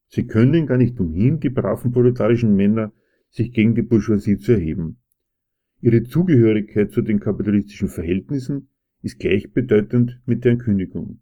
[0.10, 2.93] Sie können gar nicht umhin, die braven proletarischen Männer,
[3.29, 5.00] sich gegen die Bourgeoisie zu erheben.
[5.83, 8.69] Ihre Zugehörigkeit zu den kapitalistischen Verhältnissen
[9.01, 11.21] ist gleichbedeutend mit deren Kündigung.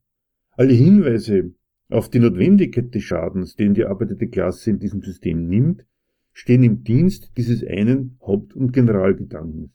[0.51, 1.53] Alle Hinweise
[1.87, 5.85] auf die Notwendigkeit des Schadens, den die arbeitende Klasse in diesem System nimmt,
[6.33, 9.71] stehen im Dienst dieses einen Haupt- und Generalgedankens.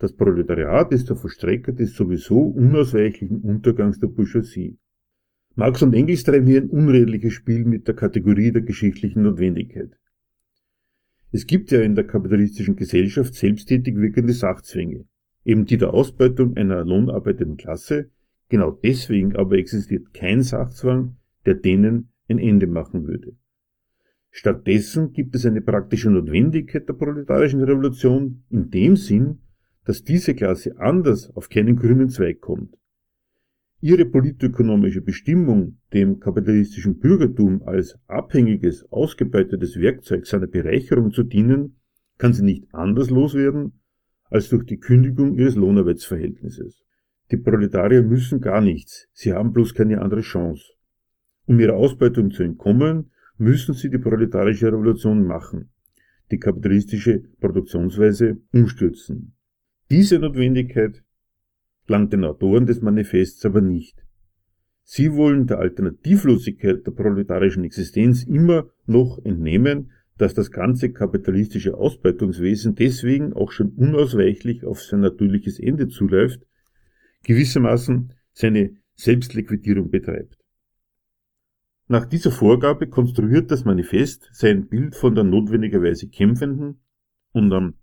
[0.00, 4.78] Das Proletariat ist der Vollstrecker des sowieso unausweichlichen Untergangs der Bourgeoisie.
[5.54, 9.96] Marx und Engels treiben hier ein unredliches Spiel mit der Kategorie der geschichtlichen Notwendigkeit.
[11.34, 15.04] Es gibt ja in der kapitalistischen Gesellschaft selbsttätig wirkende Sachzwänge.
[15.44, 18.08] eben die der Ausbeutung einer lohnarbeitenden Klasse,
[18.48, 23.32] genau deswegen aber existiert kein Sachzwang, der denen ein Ende machen würde.
[24.30, 29.40] Stattdessen gibt es eine praktische Notwendigkeit der proletarischen Revolution in dem Sinn,
[29.84, 32.76] dass diese Klasse anders auf keinen grünen Zweig kommt.
[33.80, 41.76] Ihre politökonomische Bestimmung, dem kapitalistischen Bürgertum als abhängiges, ausgebeutetes Werkzeug seiner Bereicherung zu dienen,
[42.16, 43.80] kann sie nicht anders loswerden
[44.30, 46.82] als durch die Kündigung ihres Lohnarbeitsverhältnisses.
[47.30, 50.64] Die Proletarier müssen gar nichts, sie haben bloß keine andere Chance.
[51.46, 55.70] Um ihrer Ausbeutung zu entkommen, müssen sie die proletarische Revolution machen,
[56.30, 59.34] die kapitalistische Produktionsweise umstürzen.
[59.90, 61.03] Diese Notwendigkeit
[61.86, 64.04] langt den Autoren des Manifests aber nicht.
[64.82, 72.74] Sie wollen der Alternativlosigkeit der proletarischen Existenz immer noch entnehmen, dass das ganze kapitalistische Ausbeutungswesen
[72.74, 76.46] deswegen auch schon unausweichlich auf sein natürliches Ende zuläuft,
[77.24, 80.38] gewissermaßen seine Selbstliquidierung betreibt.
[81.88, 86.80] Nach dieser Vorgabe konstruiert das Manifest sein Bild von der notwendigerweise kämpfenden
[87.32, 87.74] und am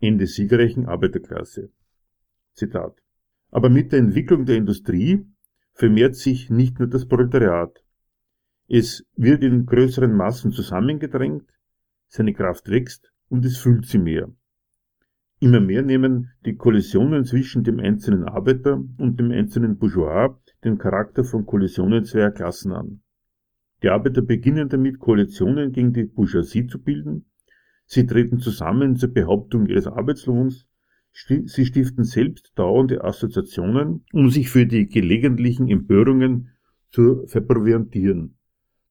[0.00, 1.70] Ende siegerreichen Arbeiterklasse.
[2.54, 2.99] Zitat.
[3.50, 5.26] Aber mit der Entwicklung der Industrie
[5.74, 7.82] vermehrt sich nicht nur das Proletariat.
[8.68, 11.50] Es wird in größeren Massen zusammengedrängt,
[12.08, 14.30] seine Kraft wächst und es fühlt sie mehr.
[15.42, 21.24] Immer mehr nehmen die Kollisionen zwischen dem einzelnen Arbeiter und dem einzelnen Bourgeois den Charakter
[21.24, 23.00] von Kollisionen zweier Klassen an.
[23.82, 27.24] Die Arbeiter beginnen damit, Koalitionen gegen die Bourgeoisie zu bilden.
[27.86, 30.68] Sie treten zusammen zur Behauptung ihres Arbeitslohns.
[31.12, 36.50] Sie stiften selbst dauernde Assoziationen, um sich für die gelegentlichen Empörungen
[36.90, 38.36] zu verproviantieren.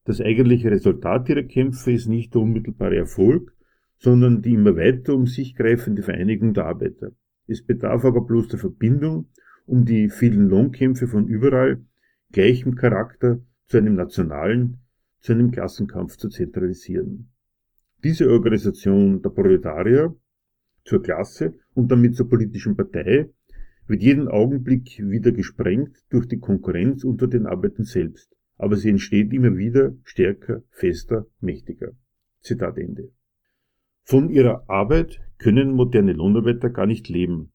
[0.04, 3.52] Das eigentliche Resultat ihrer Kämpfe ist nicht der unmittelbare Erfolg,
[3.98, 7.12] sondern die immer weiter um sich greifende Vereinigung der Arbeiter.
[7.46, 9.28] Es bedarf aber bloß der Verbindung,
[9.66, 11.84] um die vielen Lohnkämpfe von überall
[12.32, 14.80] gleichem Charakter zu einem nationalen,
[15.20, 17.30] zu einem Klassenkampf zu zentralisieren.
[18.02, 20.16] Diese Organisation der Proletarier
[20.84, 23.30] zur Klasse und damit zur politischen Partei
[23.86, 29.32] wird jeden Augenblick wieder gesprengt durch die Konkurrenz unter den Arbeitern selbst, aber sie entsteht
[29.32, 31.92] immer wieder stärker, fester, mächtiger.
[32.40, 33.10] Zitat Ende.
[34.04, 37.52] Von ihrer Arbeit können moderne Lohnarbeiter gar nicht leben.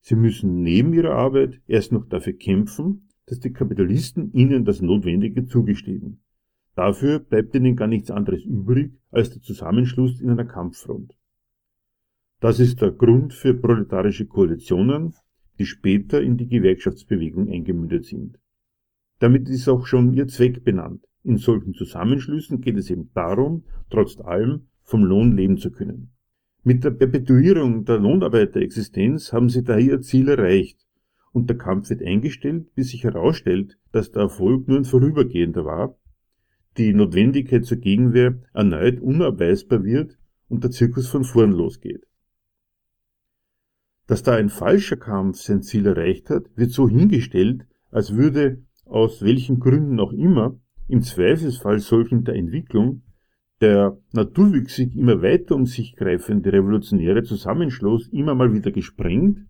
[0.00, 5.46] Sie müssen neben ihrer Arbeit erst noch dafür kämpfen, dass die Kapitalisten ihnen das Notwendige
[5.46, 6.22] zugestehen.
[6.74, 11.14] Dafür bleibt ihnen gar nichts anderes übrig als der Zusammenschluss in einer Kampffront.
[12.42, 15.14] Das ist der Grund für proletarische Koalitionen,
[15.60, 18.40] die später in die Gewerkschaftsbewegung eingemündet sind.
[19.20, 21.04] Damit ist auch schon ihr Zweck benannt.
[21.22, 26.10] In solchen Zusammenschlüssen geht es eben darum, trotz allem vom Lohn leben zu können.
[26.64, 30.84] Mit der Perpetuierung der Lohnarbeiterexistenz haben sie daher ihr Ziel erreicht
[31.30, 35.96] und der Kampf wird eingestellt, bis sich herausstellt, dass der Erfolg nur ein vorübergehender war,
[36.76, 42.04] die Notwendigkeit zur Gegenwehr erneut unabweisbar wird und der Zirkus von vorn losgeht.
[44.12, 49.22] Dass da ein falscher Kampf sein Ziel erreicht hat, wird so hingestellt, als würde aus
[49.22, 53.04] welchen Gründen auch immer im Zweifelsfall solchen der Entwicklung
[53.62, 59.46] der naturwüchsig immer weiter um sich greifende revolutionäre Zusammenschluss immer mal wieder gesprengt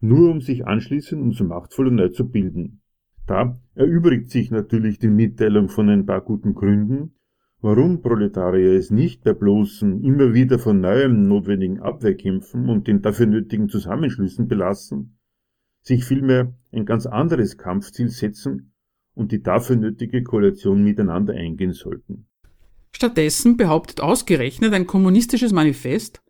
[0.00, 2.82] nur um sich anschließend umso machtvoller neu zu bilden.
[3.26, 7.14] Da erübrigt sich natürlich die Mitteilung von ein paar guten Gründen,
[7.60, 13.26] warum Proletarier es nicht bei bloßen, immer wieder von neuem notwendigen Abwehrkämpfen und den dafür
[13.26, 15.18] nötigen Zusammenschlüssen belassen,
[15.82, 18.72] sich vielmehr ein ganz anderes Kampfziel setzen
[19.14, 22.26] und die dafür nötige Koalition miteinander eingehen sollten.
[22.92, 26.22] Stattdessen behauptet ausgerechnet ein kommunistisches Manifest,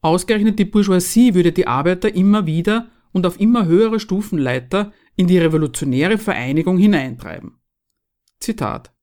[0.00, 5.38] ausgerechnet die Bourgeoisie würde die Arbeiter immer wieder und auf immer höhere Stufenleiter in die
[5.38, 7.58] revolutionäre Vereinigung hineintreiben.
[8.40, 8.93] Zitat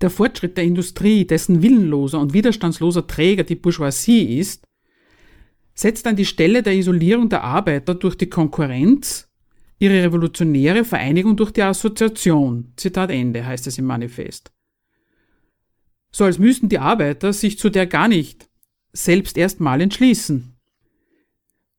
[0.00, 4.66] Der Fortschritt der Industrie, dessen willenloser und widerstandsloser Träger die Bourgeoisie ist,
[5.74, 9.28] setzt an die Stelle der Isolierung der Arbeiter durch die Konkurrenz
[9.78, 12.72] ihre revolutionäre Vereinigung durch die Assoziation.
[12.76, 14.52] Zitat Ende heißt es im Manifest.
[16.10, 18.48] So als müssten die Arbeiter sich zu der gar nicht
[18.92, 20.56] selbst erstmal entschließen.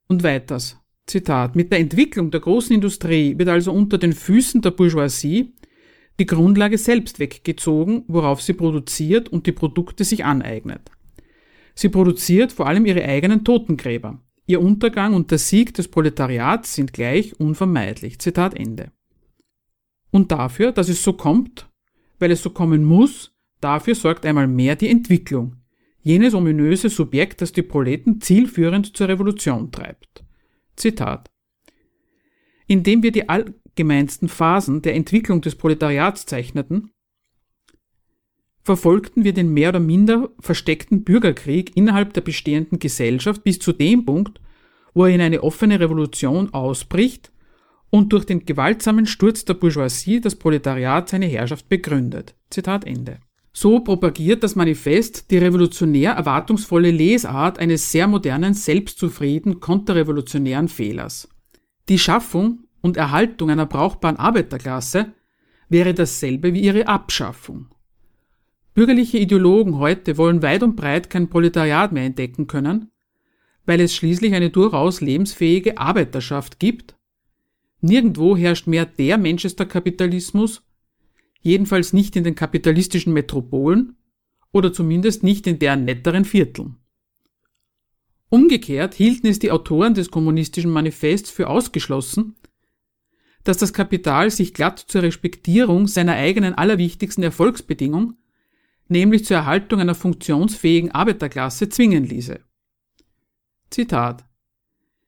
[0.06, 0.76] Und weiters.
[1.06, 1.56] Zitat.
[1.56, 5.54] Mit der Entwicklung der großen Industrie wird also unter den Füßen der Bourgeoisie
[6.18, 10.90] die Grundlage selbst weggezogen, worauf sie produziert und die Produkte sich aneignet.
[11.74, 14.20] Sie produziert vor allem ihre eigenen Totengräber.
[14.46, 18.18] Ihr Untergang und der Sieg des Proletariats sind gleich unvermeidlich.
[18.18, 18.90] Zitat Ende.
[20.10, 21.68] Und dafür, dass es so kommt,
[22.18, 25.56] weil es so kommen muss, dafür sorgt einmal mehr die Entwicklung,
[26.00, 30.24] jenes ominöse Subjekt, das die Proleten zielführend zur Revolution treibt.
[30.76, 31.30] Zitat.
[32.66, 33.28] Indem wir die
[33.78, 36.90] allgemeinsten Phasen der Entwicklung des Proletariats zeichneten,
[38.64, 44.04] verfolgten wir den mehr oder minder versteckten Bürgerkrieg innerhalb der bestehenden Gesellschaft bis zu dem
[44.04, 44.40] Punkt,
[44.94, 47.30] wo er in eine offene Revolution ausbricht
[47.90, 52.34] und durch den gewaltsamen Sturz der Bourgeoisie das Proletariat seine Herrschaft begründet.
[52.50, 53.20] Zitat Ende.
[53.52, 61.28] So propagiert das Manifest die revolutionär erwartungsvolle Lesart eines sehr modernen, selbstzufrieden, konterrevolutionären Fehlers.
[61.88, 65.12] Die Schaffung und Erhaltung einer brauchbaren Arbeiterklasse
[65.68, 67.66] wäre dasselbe wie ihre Abschaffung.
[68.74, 72.90] Bürgerliche Ideologen heute wollen weit und breit kein Proletariat mehr entdecken können,
[73.66, 76.96] weil es schließlich eine durchaus lebensfähige Arbeiterschaft gibt.
[77.80, 80.62] Nirgendwo herrscht mehr der Manchester-Kapitalismus,
[81.40, 83.96] jedenfalls nicht in den kapitalistischen Metropolen
[84.52, 86.76] oder zumindest nicht in deren netteren Vierteln.
[88.30, 92.36] Umgekehrt hielten es die Autoren des kommunistischen Manifests für ausgeschlossen,
[93.48, 98.18] dass das Kapital sich glatt zur Respektierung seiner eigenen allerwichtigsten Erfolgsbedingung,
[98.88, 102.40] nämlich zur Erhaltung einer funktionsfähigen Arbeiterklasse, zwingen ließe.
[103.70, 104.26] Zitat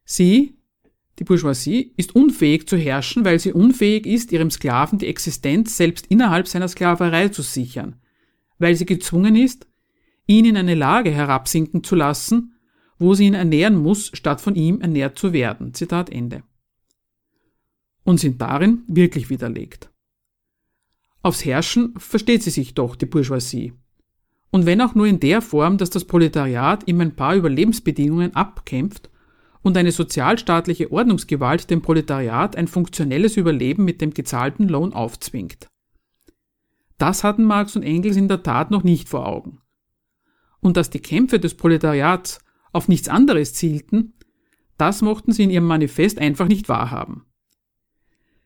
[0.07, 0.57] Sie,
[1.19, 6.07] die Bourgeoisie ist unfähig zu herrschen, weil sie unfähig ist, ihrem Sklaven die Existenz selbst
[6.07, 7.97] innerhalb seiner Sklaverei zu sichern,
[8.59, 9.67] weil sie gezwungen ist,
[10.27, 12.55] ihn in eine Lage herabsinken zu lassen,
[12.99, 15.75] wo sie ihn ernähren muss, statt von ihm ernährt zu werden.
[15.75, 16.43] Zitat Ende.
[18.11, 19.89] Und sind darin wirklich widerlegt.
[21.23, 23.73] Aufs Herrschen versteht sie sich doch, die Bourgeoisie.
[24.51, 29.11] Und wenn auch nur in der Form, dass das Proletariat ihm ein paar Überlebensbedingungen abkämpft
[29.63, 35.69] und eine sozialstaatliche Ordnungsgewalt dem Proletariat ein funktionelles Überleben mit dem gezahlten Lohn aufzwingt.
[36.99, 39.61] Das hatten Marx und Engels in der Tat noch nicht vor Augen.
[40.59, 42.41] Und dass die Kämpfe des Proletariats
[42.73, 44.15] auf nichts anderes zielten,
[44.79, 47.30] das mochten sie in ihrem Manifest einfach nicht wahrhaben.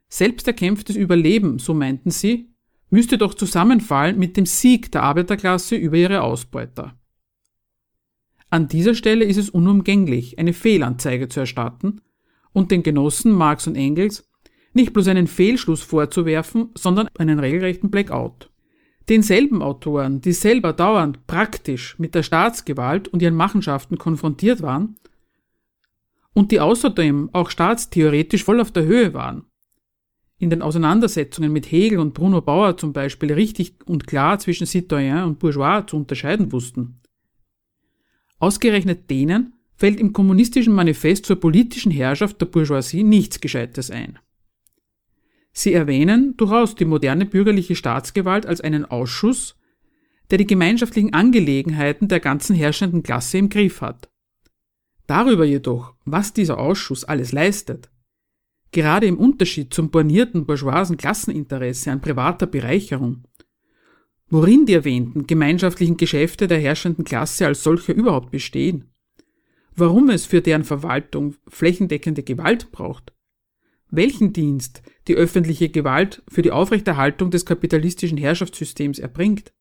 [0.08, 2.54] Selbst erkämpftes Überleben, so meinten sie,
[2.90, 6.96] müsste doch zusammenfallen mit dem Sieg der Arbeiterklasse über ihre Ausbeuter.
[8.50, 12.00] An dieser Stelle ist es unumgänglich, eine Fehlanzeige zu erstatten
[12.52, 14.30] und den Genossen Marx und Engels
[14.74, 18.50] nicht bloß einen Fehlschluss vorzuwerfen, sondern einen regelrechten Blackout.
[19.08, 24.96] Denselben Autoren, die selber dauernd praktisch mit der Staatsgewalt und ihren Machenschaften konfrontiert waren
[26.32, 29.46] und die außerdem auch staatstheoretisch voll auf der Höhe waren,
[30.44, 35.24] in den Auseinandersetzungen mit Hegel und Bruno Bauer zum Beispiel richtig und klar zwischen Citoyen
[35.24, 37.00] und Bourgeois zu unterscheiden wussten.
[38.38, 44.18] Ausgerechnet denen fällt im kommunistischen Manifest zur politischen Herrschaft der Bourgeoisie nichts Gescheites ein.
[45.52, 49.56] Sie erwähnen durchaus die moderne bürgerliche Staatsgewalt als einen Ausschuss,
[50.30, 54.10] der die gemeinschaftlichen Angelegenheiten der ganzen herrschenden Klasse im Griff hat.
[55.06, 57.90] Darüber jedoch, was dieser Ausschuss alles leistet,
[58.74, 63.22] gerade im Unterschied zum bornierten bourgeoisen Klasseninteresse an privater Bereicherung,
[64.28, 68.90] worin die erwähnten gemeinschaftlichen Geschäfte der herrschenden Klasse als solche überhaupt bestehen,
[69.74, 73.14] warum es für deren Verwaltung flächendeckende Gewalt braucht,
[73.90, 79.52] welchen Dienst die öffentliche Gewalt für die Aufrechterhaltung des kapitalistischen Herrschaftssystems erbringt.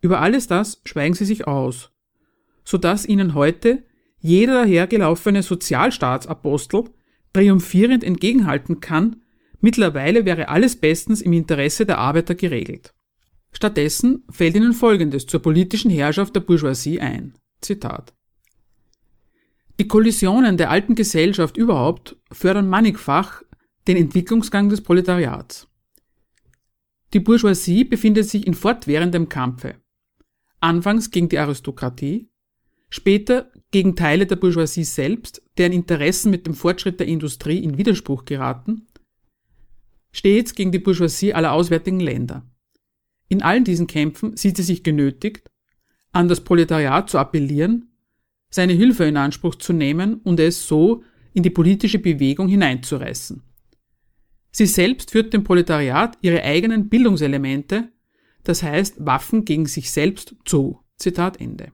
[0.00, 1.90] Über alles das schweigen sie sich aus,
[2.64, 3.82] so dass ihnen heute
[4.20, 6.84] jeder dahergelaufene Sozialstaatsapostel
[7.34, 9.22] triumphierend entgegenhalten kann,
[9.60, 12.94] mittlerweile wäre alles bestens im Interesse der Arbeiter geregelt.
[13.52, 17.34] Stattdessen fällt ihnen Folgendes zur politischen Herrschaft der Bourgeoisie ein.
[17.60, 18.14] Zitat.
[19.78, 23.42] Die Kollisionen der alten Gesellschaft überhaupt fördern mannigfach
[23.86, 25.68] den Entwicklungsgang des Proletariats.
[27.12, 29.76] Die Bourgeoisie befindet sich in fortwährendem Kampfe.
[30.60, 32.28] Anfangs gegen die Aristokratie,
[32.94, 38.24] später gegen Teile der Bourgeoisie selbst, deren Interessen mit dem Fortschritt der Industrie in Widerspruch
[38.24, 38.86] geraten,
[40.12, 42.48] stets gegen die Bourgeoisie aller auswärtigen Länder.
[43.28, 45.50] In allen diesen Kämpfen sieht sie sich genötigt,
[46.12, 47.90] an das Proletariat zu appellieren,
[48.48, 51.02] seine Hilfe in Anspruch zu nehmen und es so
[51.32, 53.42] in die politische Bewegung hineinzureißen.
[54.52, 57.88] Sie selbst führt dem Proletariat ihre eigenen Bildungselemente,
[58.44, 60.78] das heißt Waffen gegen sich selbst zu.
[60.96, 61.72] Zitat Ende.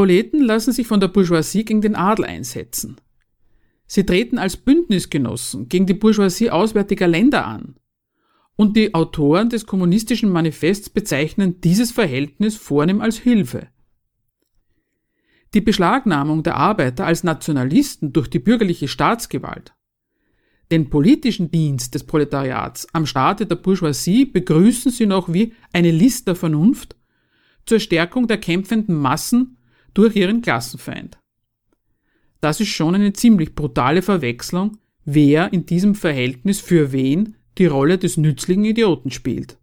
[0.00, 2.96] Proleten lassen sich von der Bourgeoisie gegen den Adel einsetzen.
[3.86, 7.74] Sie treten als Bündnisgenossen gegen die Bourgeoisie auswärtiger Länder an
[8.56, 13.68] und die Autoren des kommunistischen Manifests bezeichnen dieses Verhältnis vornehm als Hilfe.
[15.52, 19.74] Die Beschlagnahmung der Arbeiter als Nationalisten durch die bürgerliche Staatsgewalt,
[20.72, 26.26] den politischen Dienst des Proletariats am Staate der Bourgeoisie begrüßen sie noch wie eine List
[26.26, 26.96] der Vernunft
[27.66, 29.58] zur Stärkung der kämpfenden Massen
[29.94, 31.18] durch ihren Klassenfeind.
[32.40, 37.98] Das ist schon eine ziemlich brutale Verwechslung, wer in diesem Verhältnis für wen die Rolle
[37.98, 39.58] des nützlichen Idioten spielt.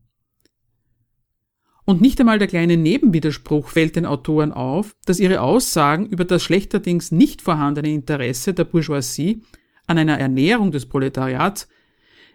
[1.86, 6.44] Und nicht einmal der kleine Nebenwiderspruch fällt den Autoren auf, dass ihre Aussagen über das
[6.44, 9.42] schlechterdings nicht vorhandene Interesse der Bourgeoisie
[9.88, 11.70] an einer Ernährung des Proletariats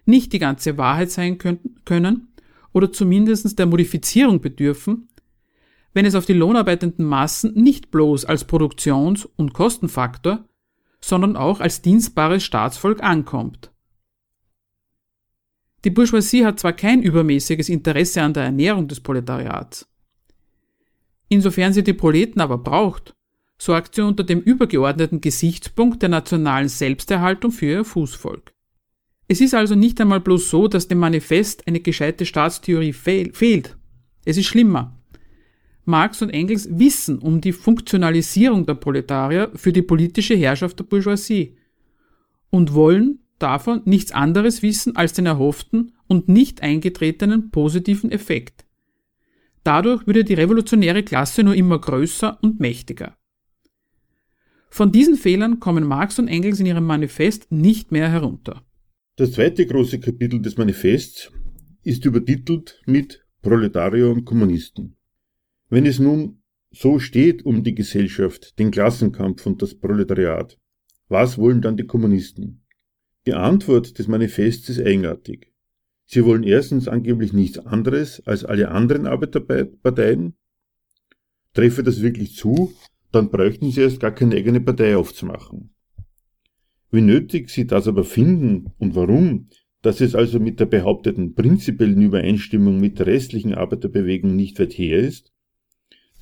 [0.06, 2.28] nicht die ganze Wahrheit sein können
[2.72, 5.08] oder zumindest der Modifizierung bedürfen,
[5.94, 10.44] wenn es auf die lohnarbeitenden Massen nicht bloß als Produktions- und Kostenfaktor,
[11.00, 13.70] sondern auch als dienstbares Staatsvolk ankommt.
[15.84, 19.88] Die Bourgeoisie hat zwar kein übermäßiges Interesse an der Ernährung des Proletariats.
[21.28, 23.14] Insofern sie die Proleten aber braucht,
[23.58, 28.52] sorgt sie unter dem übergeordneten Gesichtspunkt der nationalen Selbsterhaltung für ihr Fußvolk.
[29.28, 33.76] Es ist also nicht einmal bloß so, dass dem Manifest eine gescheite Staatstheorie fehl fehlt.
[34.24, 35.01] Es ist schlimmer.
[35.84, 41.56] Marx und Engels wissen um die Funktionalisierung der Proletarier für die politische Herrschaft der Bourgeoisie
[42.50, 48.64] und wollen davon nichts anderes wissen als den erhofften und nicht eingetretenen positiven Effekt.
[49.64, 53.16] Dadurch würde die revolutionäre Klasse nur immer größer und mächtiger.
[54.70, 58.64] Von diesen Fehlern kommen Marx und Engels in ihrem Manifest nicht mehr herunter.
[59.16, 61.30] Das zweite große Kapitel des Manifests
[61.82, 64.96] ist übertitelt mit Proletarier und Kommunisten.
[65.72, 70.58] Wenn es nun so steht um die Gesellschaft, den Klassenkampf und das Proletariat,
[71.08, 72.66] was wollen dann die Kommunisten?
[73.24, 75.50] Die Antwort des Manifests ist eigenartig.
[76.04, 80.34] Sie wollen erstens angeblich nichts anderes als alle anderen Arbeiterparteien.
[81.54, 82.74] Treffe das wirklich zu,
[83.10, 85.74] dann bräuchten sie erst gar keine eigene Partei aufzumachen.
[86.90, 89.48] Wie nötig sie das aber finden und warum,
[89.80, 94.98] dass es also mit der behaupteten prinzipiellen Übereinstimmung mit der restlichen Arbeiterbewegung nicht weit her
[94.98, 95.31] ist,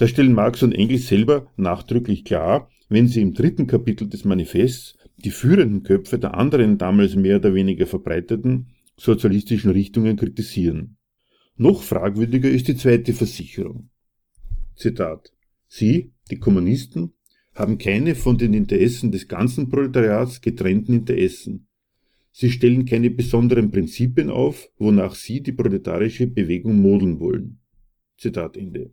[0.00, 4.96] das stellen Marx und Engels selber nachdrücklich klar, wenn sie im dritten Kapitel des Manifests
[5.18, 10.96] die führenden Köpfe der anderen damals mehr oder weniger verbreiteten sozialistischen Richtungen kritisieren.
[11.56, 13.90] Noch fragwürdiger ist die zweite Versicherung.
[14.74, 15.34] Zitat.
[15.68, 17.12] Sie, die Kommunisten,
[17.54, 21.68] haben keine von den Interessen des ganzen Proletariats getrennten Interessen.
[22.32, 27.60] Sie stellen keine besonderen Prinzipien auf, wonach sie die proletarische Bewegung modeln wollen.
[28.16, 28.92] Zitat Ende.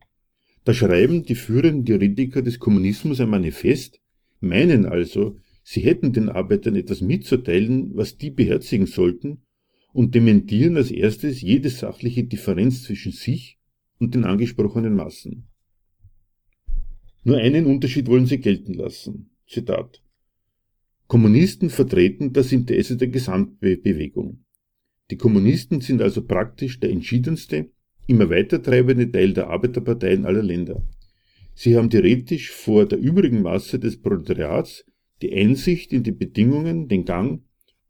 [0.68, 4.02] Da schreiben die führenden Theoretiker des Kommunismus ein Manifest,
[4.42, 9.44] meinen also, Sie hätten den Arbeitern etwas mitzuteilen, was die beherzigen sollten,
[9.94, 13.60] und dementieren als erstes jede sachliche Differenz zwischen sich
[13.98, 15.48] und den angesprochenen Massen.
[17.24, 19.30] Nur einen Unterschied wollen sie gelten lassen.
[19.48, 20.04] Zitat.
[21.08, 24.44] Kommunisten vertreten das Interesse der Gesamtbewegung.
[25.12, 27.70] Die Kommunisten sind also praktisch der entschiedenste,
[28.08, 30.82] immer weiter treibende Teil der Arbeiterparteien aller Länder.
[31.54, 34.86] Sie haben theoretisch vor der übrigen Masse des Proletariats
[35.22, 37.44] die Einsicht in die Bedingungen, den Gang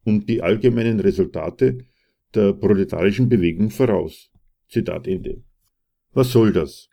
[0.04, 1.78] und die allgemeinen Resultate
[2.34, 4.30] der proletarischen Bewegung voraus.
[4.68, 5.42] Zitat Ende.
[6.12, 6.88] Was soll das?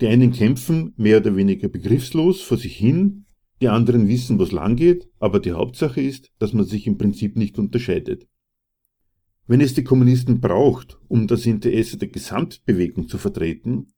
[0.00, 3.26] Die einen kämpfen mehr oder weniger begriffslos vor sich hin,
[3.60, 7.36] die anderen wissen, was lang geht, aber die Hauptsache ist, dass man sich im Prinzip
[7.36, 8.26] nicht unterscheidet.
[9.46, 13.92] Wenn es die Kommunisten braucht, um das Interesse der Gesamtbewegung zu vertreten,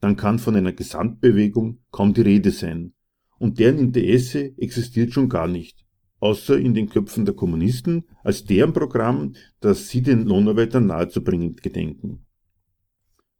[0.00, 2.92] dann kann von einer Gesamtbewegung kaum die Rede sein,
[3.38, 5.86] und deren Interesse existiert schon gar nicht,
[6.18, 12.26] außer in den Köpfen der Kommunisten als deren Programm, das sie den Lohnarbeitern nahezubringen gedenken.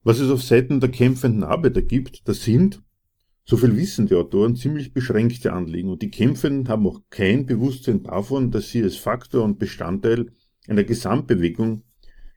[0.02, 2.82] Was es auf Seiten der kämpfenden Arbeiter gibt, das sind,
[3.44, 8.02] so viel wissen die Autoren, ziemlich beschränkte Anliegen und die Kämpfenden haben auch kein Bewusstsein
[8.02, 10.32] davon, dass sie als Faktor und Bestandteil
[10.70, 11.82] einer Gesamtbewegung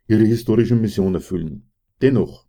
[0.07, 1.69] ihre historische Mission erfüllen.
[2.01, 2.47] Dennoch,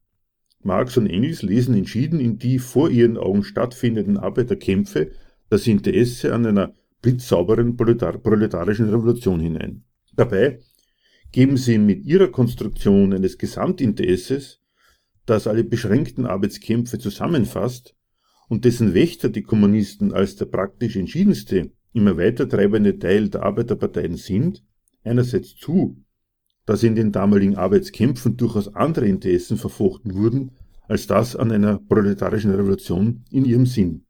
[0.62, 5.10] Marx und Engels lesen entschieden in die vor ihren Augen stattfindenden Arbeiterkämpfe
[5.50, 6.72] das Interesse an einer
[7.02, 9.84] blitzsauberen Proletar proletarischen Revolution hinein.
[10.16, 10.60] Dabei
[11.32, 14.60] geben sie mit ihrer Konstruktion eines Gesamtinteresses,
[15.26, 17.94] das alle beschränkten Arbeitskämpfe zusammenfasst
[18.48, 24.16] und dessen Wächter die Kommunisten als der praktisch entschiedenste, immer weiter treibende Teil der Arbeiterparteien
[24.16, 24.62] sind,
[25.04, 26.04] einerseits zu,
[26.66, 30.52] dass in den damaligen Arbeitskämpfen durchaus andere Interessen verfochten wurden,
[30.88, 34.06] als das an einer proletarischen Revolution in ihrem Sinn.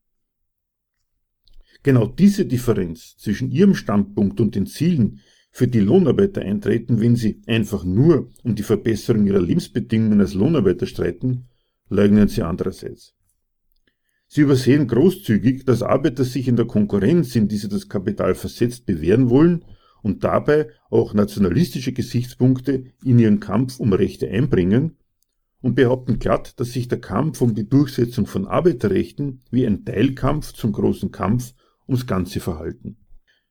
[1.82, 5.20] Genau diese Differenz zwischen ihrem Standpunkt und den Zielen,
[5.50, 10.86] für die Lohnarbeiter eintreten, wenn sie einfach nur um die Verbesserung ihrer Lebensbedingungen als Lohnarbeiter
[10.86, 11.46] streiten,
[11.88, 13.14] leugnen sie andererseits.
[14.26, 18.84] Sie übersehen großzügig, dass Arbeiter sich in der Konkurrenz, in die sie das Kapital versetzt,
[18.84, 19.64] bewähren wollen
[20.04, 24.98] und dabei auch nationalistische Gesichtspunkte in ihren Kampf um Rechte einbringen
[25.62, 30.52] und behaupten glatt, dass sich der Kampf um die Durchsetzung von Arbeiterrechten wie ein Teilkampf
[30.52, 31.54] zum großen Kampf
[31.88, 32.98] ums ganze Verhalten.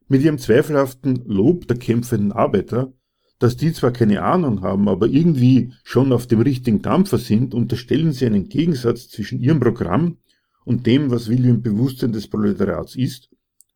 [0.08, 2.94] Mit ihrem zweifelhaften Lob der kämpfenden Arbeiter,
[3.40, 8.12] dass die zwar keine Ahnung haben, aber irgendwie schon auf dem richtigen Dampfer sind, unterstellen
[8.12, 10.18] sie einen Gegensatz zwischen ihrem Programm
[10.66, 13.32] und dem, was William Bewusstsein des Proletariats ist,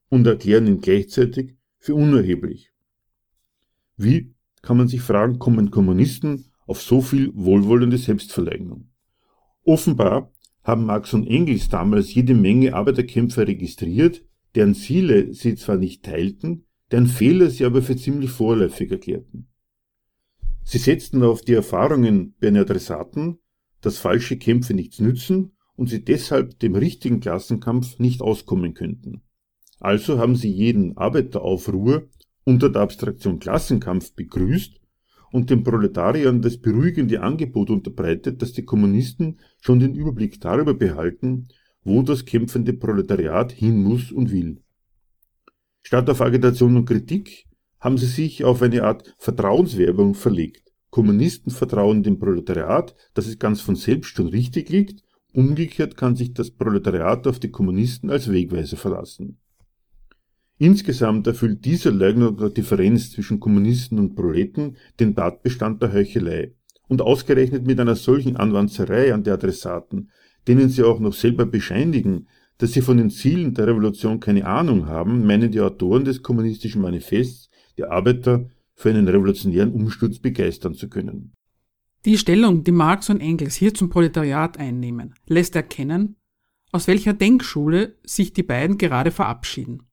[0.10, 2.72] und erklären ihn gleichzeitig für unerheblich.
[3.96, 8.90] Wie, kann man sich fragen, kommen Kommunisten auf so viel wohlwollende Selbstverleugnung?
[9.64, 10.32] Offenbar
[10.64, 14.24] haben Marx und Engels damals jede Menge Arbeiterkämpfer registriert,
[14.56, 19.48] deren Ziele sie zwar nicht teilten, deren Fehler sie aber für ziemlich vorläufig erklärten.
[20.64, 23.40] Sie setzten auf die Erfahrungen bei den Adressaten,
[23.82, 29.22] dass falsche Kämpfe nichts nützen und sie deshalb dem richtigen Klassenkampf nicht auskommen könnten.
[29.80, 32.08] Also haben sie jeden Arbeiteraufruhr
[32.44, 34.80] unter der Abstraktion Klassenkampf begrüßt
[35.32, 41.50] und den Proletariern das beruhigende Angebot unterbreitet, dass die Kommunisten schon den Überblick darüber behalten,
[41.84, 44.62] wo das kämpfende Proletariat hin muss und will.
[45.84, 47.46] Statt auf Agitation und Kritik
[47.80, 50.74] haben sie sich auf eine Art Vertrauenswerbung verlegt.
[50.90, 55.04] Kommunisten vertrauen dem Proletariat, dass es ganz von selbst schon richtig liegt,
[55.34, 59.40] umgekehrt kann sich das Proletariat auf die Kommunisten als Wegweiser verlassen.
[60.60, 66.54] Insgesamt erfüllt diese Leugnung der Differenz zwischen Kommunisten und Proleten den Tatbestand der Heuchelei.
[66.88, 70.10] Und ausgerechnet mit einer solchen Anwanzerei an die Adressaten,
[70.48, 72.28] denen sie auch noch selber bescheinigen,
[72.58, 76.82] dass sie von den Zielen der Revolution keine Ahnung haben, meinen die Autoren des kommunistischen
[76.82, 81.34] Manifests, die Arbeiter für einen revolutionären Umsturz begeistern zu können.
[82.06, 86.16] Die Stellung, die Marx und Engels hier zum Proletariat einnehmen, lässt erkennen,
[86.72, 89.87] aus welcher Denkschule sich die beiden gerade verabschieden.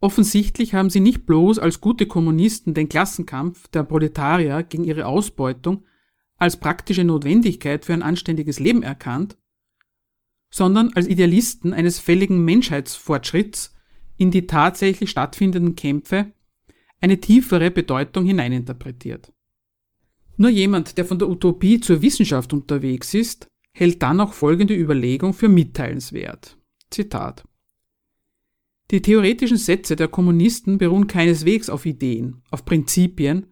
[0.00, 5.84] Offensichtlich haben sie nicht bloß als gute Kommunisten den Klassenkampf der Proletarier gegen ihre Ausbeutung
[6.36, 9.36] als praktische Notwendigkeit für ein anständiges Leben erkannt,
[10.50, 13.74] sondern als Idealisten eines fälligen Menschheitsfortschritts
[14.16, 16.32] in die tatsächlich stattfindenden Kämpfe
[17.00, 19.32] eine tiefere Bedeutung hineininterpretiert.
[20.36, 25.34] Nur jemand, der von der Utopie zur Wissenschaft unterwegs ist, hält dann auch folgende Überlegung
[25.34, 26.56] für mitteilenswert.
[26.90, 27.47] Zitat.
[28.90, 33.46] Die theoretischen Sätze der Kommunisten beruhen keineswegs auf Ideen, auf Prinzipien,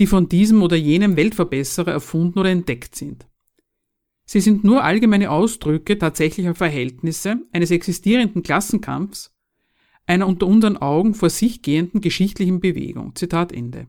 [0.00, 3.26] die von diesem oder jenem Weltverbesserer erfunden oder entdeckt sind.
[4.24, 9.34] Sie sind nur allgemeine Ausdrücke tatsächlicher Verhältnisse eines existierenden Klassenkampfs,
[10.06, 13.14] einer unter unseren Augen vor sich gehenden geschichtlichen Bewegung.
[13.14, 13.86] Zitat Ende.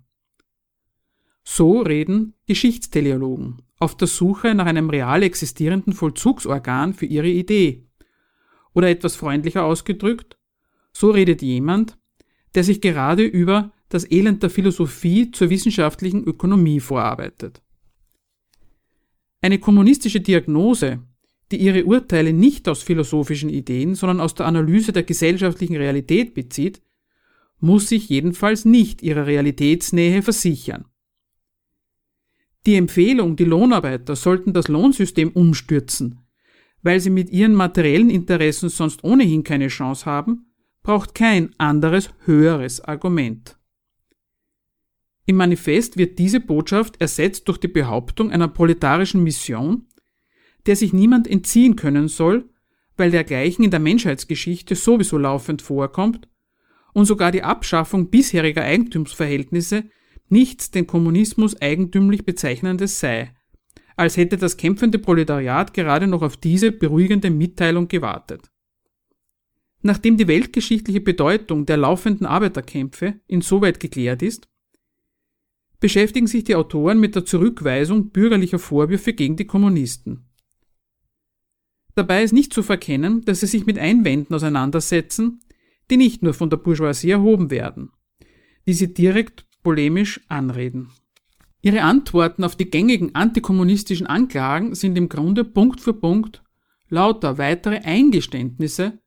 [1.43, 7.88] So reden Geschichtsteleologen auf der Suche nach einem real existierenden Vollzugsorgan für ihre Idee.
[8.74, 10.38] Oder etwas freundlicher ausgedrückt,
[10.99, 11.97] so redet jemand,
[12.55, 17.61] der sich gerade über das Elend der Philosophie zur wissenschaftlichen Ökonomie vorarbeitet.
[19.39, 21.01] Eine kommunistische Diagnose,
[21.51, 26.81] die ihre Urteile nicht aus philosophischen Ideen, sondern aus der Analyse der gesellschaftlichen Realität bezieht,
[27.59, 30.83] muss sich jedenfalls nicht ihrer Realitätsnähe versichern.
[32.65, 36.19] Die Empfehlung, die Lohnarbeiter sollten das Lohnsystem umstürzen,
[36.81, 40.48] weil sie mit ihren materiellen Interessen sonst ohnehin keine Chance haben,
[40.84, 43.57] braucht kein anderes höheres Argument.
[45.25, 49.86] Im Manifest wird diese Botschaft ersetzt durch die Behauptung einer proletarischen Mission,
[50.65, 52.49] der sich niemand entziehen können soll,
[52.97, 56.27] weil dergleichen in der Menschheitsgeschichte sowieso laufend vorkommt
[56.93, 59.84] und sogar die Abschaffung bisheriger Eigentumsverhältnisse
[60.30, 63.34] nichts den Kommunismus eigentümlich bezeichnendes sei,
[63.95, 68.49] als hätte das kämpfende Proletariat gerade noch auf diese beruhigende Mitteilung gewartet.
[69.82, 74.49] Nachdem die weltgeschichtliche Bedeutung der laufenden Arbeiterkämpfe insoweit geklärt ist,
[75.80, 80.25] beschäftigen sich die Autoren mit der Zurückweisung bürgerlicher Vorwürfe gegen die Kommunisten.
[81.95, 85.39] Dabei ist nicht zu verkennen, dass sie sich mit Einwänden auseinandersetzen,
[85.89, 87.91] die nicht nur von der Bourgeoisie erhoben werden,
[88.67, 90.89] die sie direkt polemisch anreden.
[91.61, 96.41] Ihre Antworten auf die gängigen antikommunistischen Anklagen sind im Grunde Punkt für Punkt
[96.89, 98.99] lauter weitere Eingeständnisse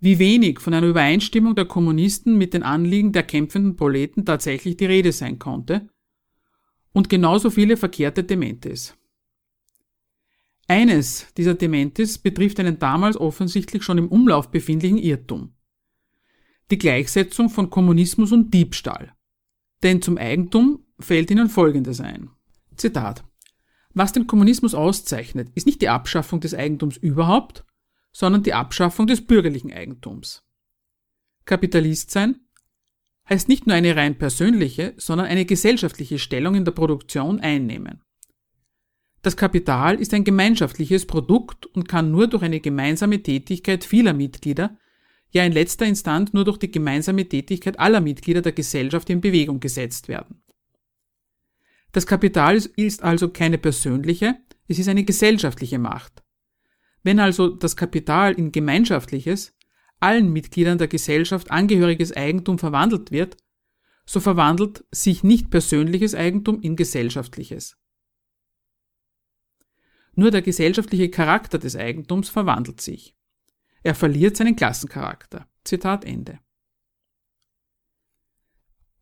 [0.00, 4.86] wie wenig von einer Übereinstimmung der Kommunisten mit den Anliegen der kämpfenden Proleten tatsächlich die
[4.86, 5.88] Rede sein konnte
[6.92, 8.96] und genauso viele verkehrte Dementis.
[10.66, 15.52] Eines dieser Dementis betrifft einen damals offensichtlich schon im Umlauf befindlichen Irrtum.
[16.70, 19.12] Die Gleichsetzung von Kommunismus und Diebstahl.
[19.82, 22.30] Denn zum Eigentum fällt ihnen Folgendes ein.
[22.76, 23.24] Zitat.
[23.92, 27.64] Was den Kommunismus auszeichnet, ist nicht die Abschaffung des Eigentums überhaupt,
[28.12, 30.42] sondern die Abschaffung des bürgerlichen Eigentums.
[31.44, 32.40] Kapitalist sein
[33.28, 38.02] heißt nicht nur eine rein persönliche, sondern eine gesellschaftliche Stellung in der Produktion einnehmen.
[39.22, 44.78] Das Kapital ist ein gemeinschaftliches Produkt und kann nur durch eine gemeinsame Tätigkeit vieler Mitglieder,
[45.30, 49.60] ja in letzter Instanz nur durch die gemeinsame Tätigkeit aller Mitglieder der Gesellschaft in Bewegung
[49.60, 50.42] gesetzt werden.
[51.92, 54.36] Das Kapital ist also keine persönliche,
[54.68, 56.22] es ist eine gesellschaftliche Macht.
[57.02, 59.56] Wenn also das Kapital in gemeinschaftliches,
[60.00, 63.36] allen Mitgliedern der Gesellschaft angehöriges Eigentum verwandelt wird,
[64.06, 67.76] so verwandelt sich nicht persönliches Eigentum in gesellschaftliches.
[70.14, 73.16] Nur der gesellschaftliche Charakter des Eigentums verwandelt sich.
[73.82, 75.46] Er verliert seinen Klassencharakter.
[75.64, 76.40] Zitat Ende.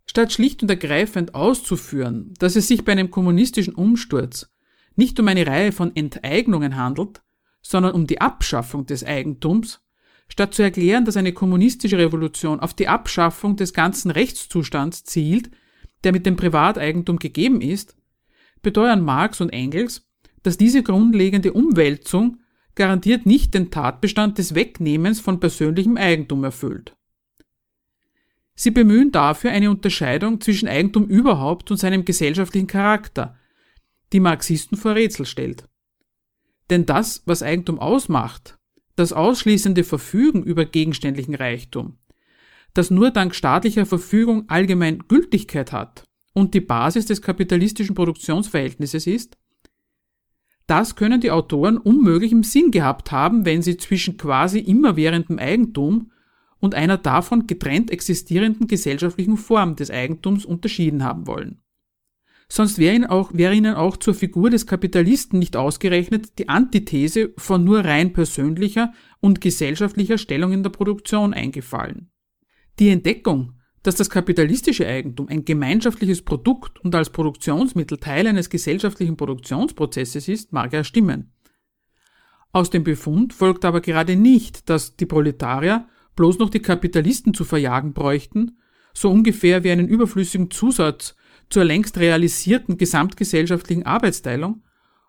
[0.06, 4.50] Statt schlicht und ergreifend auszuführen, dass es sich bei einem kommunistischen Umsturz
[4.96, 7.22] nicht um eine Reihe von Enteignungen handelt,
[7.62, 9.80] sondern um die Abschaffung des Eigentums,
[10.28, 15.50] statt zu erklären, dass eine kommunistische Revolution auf die Abschaffung des ganzen Rechtszustands zielt,
[16.04, 17.96] der mit dem Privateigentum gegeben ist,
[18.62, 20.06] beteuern Marx und Engels,
[20.42, 22.40] dass diese grundlegende Umwälzung
[22.74, 26.96] garantiert nicht den Tatbestand des Wegnehmens von persönlichem Eigentum erfüllt.
[28.54, 33.36] Sie bemühen dafür eine Unterscheidung zwischen Eigentum überhaupt und seinem gesellschaftlichen Charakter,
[34.12, 35.68] die Marxisten vor Rätsel stellt.
[36.70, 38.58] Denn das, was Eigentum ausmacht,
[38.96, 41.98] das ausschließende Verfügen über gegenständlichen Reichtum,
[42.74, 46.04] das nur dank staatlicher Verfügung allgemein Gültigkeit hat
[46.34, 49.36] und die Basis des kapitalistischen Produktionsverhältnisses ist,
[50.66, 56.12] das können die Autoren unmöglich im Sinn gehabt haben, wenn sie zwischen quasi immerwährendem Eigentum
[56.60, 61.60] und einer davon getrennt existierenden gesellschaftlichen Form des Eigentums unterschieden haben wollen.
[62.50, 67.62] Sonst wäre ihnen, auch, ihnen auch zur Figur des Kapitalisten nicht ausgerechnet die Antithese von
[67.62, 72.10] nur rein persönlicher und gesellschaftlicher Stellung in der Produktion eingefallen.
[72.78, 79.16] Die Entdeckung, dass das kapitalistische Eigentum ein gemeinschaftliches Produkt und als Produktionsmittel Teil eines gesellschaftlichen
[79.16, 81.32] Produktionsprozesses ist, mag ja stimmen.
[82.52, 85.86] Aus dem Befund folgt aber gerade nicht, dass die Proletarier
[86.16, 88.58] bloß noch die Kapitalisten zu verjagen bräuchten,
[88.94, 91.14] so ungefähr wie einen überflüssigen Zusatz
[91.50, 94.62] zur längst realisierten gesamtgesellschaftlichen Arbeitsteilung,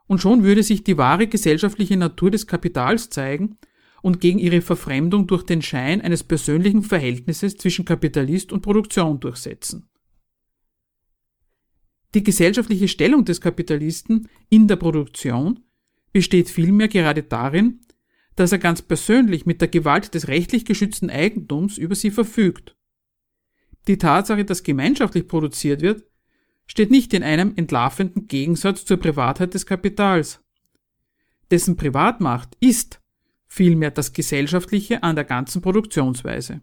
[0.07, 3.57] und schon würde sich die wahre gesellschaftliche Natur des Kapitals zeigen
[4.01, 9.87] und gegen ihre Verfremdung durch den Schein eines persönlichen Verhältnisses zwischen Kapitalist und Produktion durchsetzen.
[12.15, 15.59] Die gesellschaftliche Stellung des Kapitalisten in der Produktion
[16.11, 17.81] besteht vielmehr gerade darin,
[18.35, 22.75] dass er ganz persönlich mit der Gewalt des rechtlich geschützten Eigentums über sie verfügt.
[23.87, 26.08] Die Tatsache, dass gemeinschaftlich produziert wird,
[26.69, 30.39] steht nicht in einem entlarvenden Gegensatz zur Privatheit des Kapitals.
[31.49, 33.01] Dessen Privatmacht ist
[33.47, 36.61] vielmehr das Gesellschaftliche an der ganzen Produktionsweise.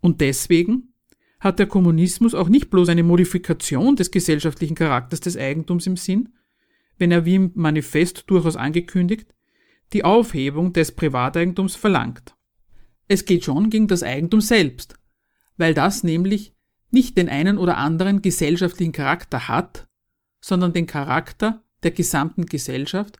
[0.00, 0.94] Und deswegen
[1.38, 6.30] hat der Kommunismus auch nicht bloß eine Modifikation des gesellschaftlichen Charakters des Eigentums im Sinn,
[6.98, 9.32] wenn er wie im Manifest durchaus angekündigt
[9.92, 12.34] die Aufhebung des Privateigentums verlangt.
[13.06, 14.98] Es geht schon gegen das Eigentum selbst,
[15.56, 16.55] weil das nämlich
[16.90, 19.88] nicht den einen oder anderen gesellschaftlichen Charakter hat,
[20.40, 23.18] sondern den Charakter der gesamten Gesellschaft,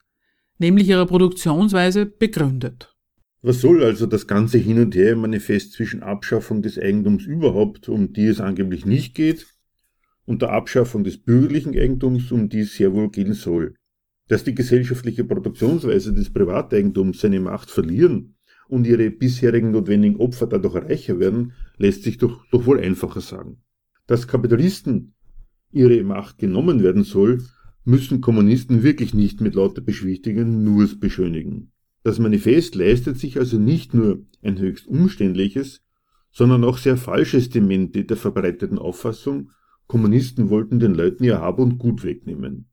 [0.59, 2.95] nämlich ihrer Produktionsweise, begründet.
[3.43, 7.89] Was soll also das ganze Hin und Her im Manifest zwischen Abschaffung des Eigentums überhaupt,
[7.89, 9.47] um die es angeblich nicht geht,
[10.25, 13.75] und der Abschaffung des bürgerlichen Eigentums, um die es sehr wohl gehen soll?
[14.29, 18.36] Dass die gesellschaftliche Produktionsweise des Privateigentums seine Macht verlieren
[18.69, 23.63] und ihre bisherigen notwendigen Opfer dadurch reicher werden, lässt sich doch, doch wohl einfacher sagen.
[24.07, 25.15] Dass Kapitalisten
[25.73, 27.43] ihre Macht genommen werden soll,
[27.85, 31.73] müssen Kommunisten wirklich nicht mit lauter Beschwichtigungen nur beschönigen.
[32.03, 35.83] Das Manifest leistet sich also nicht nur ein höchst umständliches,
[36.33, 39.51] sondern auch sehr falsches Demente der verbreiteten Auffassung,
[39.87, 42.69] Kommunisten wollten den Leuten ihr Hab und Gut wegnehmen.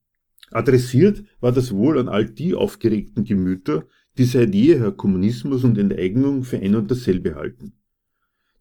[0.51, 3.87] Adressiert war das wohl an all die aufgeregten Gemüter,
[4.17, 7.73] die seit jeher Kommunismus und Enteignung für ein und dasselbe halten.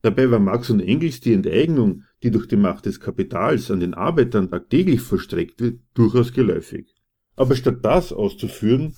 [0.02, 3.94] Dabei war Marx und Engels die Enteignung, die durch die Macht des Kapitals an den
[3.94, 6.92] Arbeitern tagtäglich vollstreckt wird, durchaus geläufig.
[7.36, 8.94] Aber statt das auszuführen,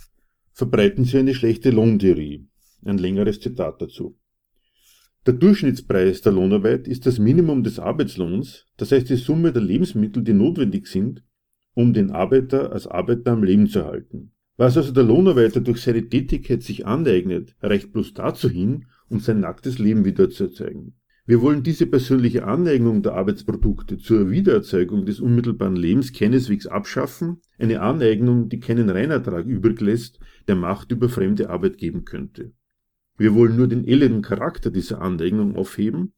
[0.52, 2.48] verbreiten sie eine schlechte Lohntheorie.
[2.84, 4.18] Ein längeres Zitat dazu.
[5.26, 10.22] Der Durchschnittspreis der Lohnarbeit ist das Minimum des Arbeitslohns, das heißt die Summe der Lebensmittel,
[10.22, 11.22] die notwendig sind,
[11.72, 14.33] um den Arbeiter als Arbeiter am Leben zu halten.
[14.56, 19.40] Was also der Lohnarbeiter durch seine Tätigkeit sich aneignet, reicht bloß dazu hin, um sein
[19.40, 20.94] nacktes Leben wieder zu erzeugen.
[21.26, 27.80] Wir wollen diese persönliche Aneignung der Arbeitsprodukte zur Wiedererzeugung des unmittelbaren Lebens keineswegs abschaffen, eine
[27.80, 32.52] Aneignung, die keinen Reinertrag übrig lässt, der Macht über fremde Arbeit geben könnte.
[33.16, 36.12] Wir wollen nur den elenden Charakter dieser Aneignung aufheben,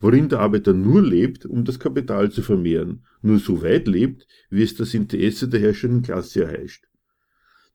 [0.00, 4.62] worin der Arbeiter nur lebt, um das Kapital zu vermehren, nur so weit lebt, wie
[4.62, 6.85] es das Interesse der herrschenden Klasse erheischt.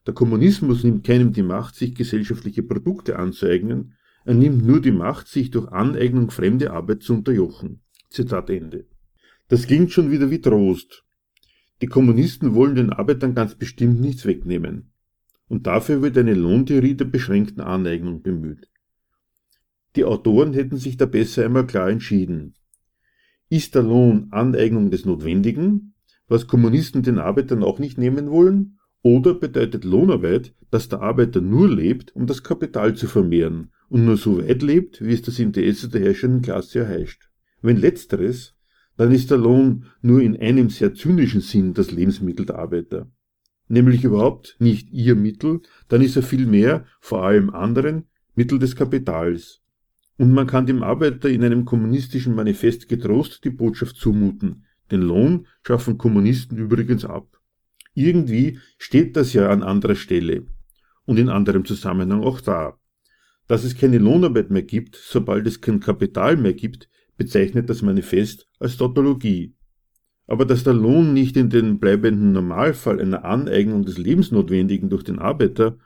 [0.08, 5.28] Der Kommunismus nimmt keinem die Macht, sich gesellschaftliche Produkte anzueignen, er nimmt nur die Macht,
[5.28, 7.82] sich durch Aneignung fremde Arbeit zu unterjochen.
[8.10, 8.86] Zitat Ende.
[9.48, 11.04] Das klingt schon wieder wie Trost.
[11.82, 14.92] Die Kommunisten wollen den Arbeitern ganz bestimmt nichts wegnehmen.
[15.48, 18.70] Und dafür wird eine Lohntheorie der beschränkten Aneignung bemüht.
[19.96, 22.54] Die Autoren hätten sich da besser einmal klar entschieden.
[23.50, 25.96] Ist der Lohn Aneignung des Notwendigen,
[26.28, 31.70] was Kommunisten den Arbeitern auch nicht nehmen wollen, oder bedeutet Lohnarbeit, dass der Arbeiter nur
[31.70, 35.90] lebt, um das Kapital zu vermehren und nur so weit lebt, wie es das Interesse
[35.90, 37.30] der herrschenden Klasse erheischt?
[37.62, 38.56] Wenn letzteres,
[38.98, 43.10] dann ist der Lohn nur in einem sehr zynischen Sinn das Lebensmittel der Arbeiter.
[43.68, 48.04] Nämlich überhaupt nicht ihr Mittel, dann ist er vielmehr, vor allem anderen,
[48.36, 49.62] Mittel des Kapitals.
[50.18, 54.66] Und man kann dem Arbeiter in einem kommunistischen Manifest getrost die Botschaft zumuten.
[54.92, 57.41] Den Lohn schaffen Kommunisten übrigens ab.
[57.94, 60.46] Irgendwie steht das ja an anderer Stelle
[61.06, 62.78] und in anderem Zusammenhang auch da.
[63.48, 68.48] Dass es keine Lohnarbeit mehr gibt, sobald es kein Kapital mehr gibt, bezeichnet das Manifest
[68.60, 69.56] als Tautologie.
[70.28, 75.20] Aber dass der Lohn nicht in den bleibenden Normalfall einer Aneignung des Lebensnotwendigen durch den
[75.20, 75.78] Arbeiter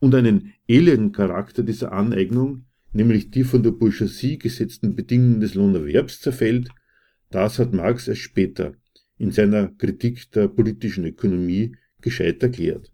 [0.00, 6.20] und einen elenden Charakter dieser Aneignung nämlich die von der Bourgeoisie gesetzten Bedingungen des Lohnerwerbs
[6.20, 6.68] zerfällt,
[7.30, 8.74] das hat Marx erst später
[9.22, 12.90] in seiner Kritik der politischen Ökonomie gescheit erklärt.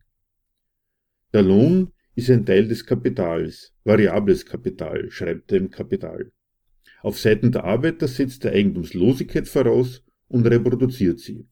[1.33, 6.31] Der Lohn ist ein Teil des Kapitals, variables Kapital, schreibt er im Kapital.
[7.01, 11.47] Auf Seiten der Arbeiter setzt er Eigentumslosigkeit voraus und reproduziert sie.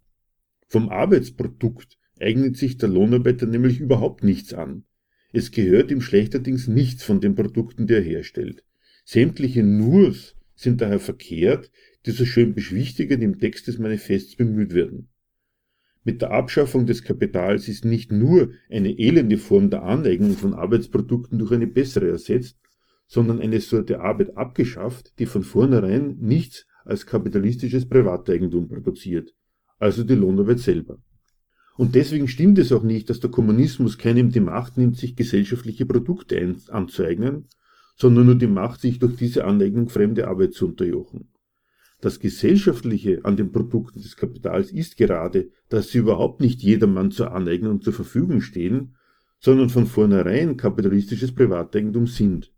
[0.68, 4.84] Vom Arbeitsprodukt eignet sich der Lohnarbeiter nämlich überhaupt nichts an.
[5.32, 8.62] Es gehört ihm schlechterdings nichts von den Produkten, die er herstellt.
[9.06, 11.70] Sämtliche Nurs sind daher verkehrt,
[12.06, 15.08] die so schön beschwichtigend im Text des Manifests bemüht werden.
[16.04, 21.40] Mit der Abschaffung des Kapitals ist nicht nur eine elende Form der Aneignung von Arbeitsprodukten
[21.40, 22.60] durch eine bessere ersetzt,
[23.08, 29.34] sondern eine Sorte Arbeit abgeschafft, die von vornherein nichts als kapitalistisches Privateigentum produziert,
[29.78, 30.98] also die Lohnarbeit selber.
[31.76, 35.86] Und deswegen stimmt es auch nicht, dass der Kommunismus keinem die Macht nimmt, sich gesellschaftliche
[35.86, 37.48] Produkte anzueignen,
[37.96, 41.28] sondern nur die Macht, sich durch diese Aneignung fremde Arbeit zu unterjochen.
[42.00, 47.32] Das Gesellschaftliche an den Produkten des Kapitals ist gerade, dass sie überhaupt nicht jedermann zur
[47.32, 48.96] Aneignung zur Verfügung stehen,
[49.38, 52.52] sondern von vornherein kapitalistisches Privateigentum sind.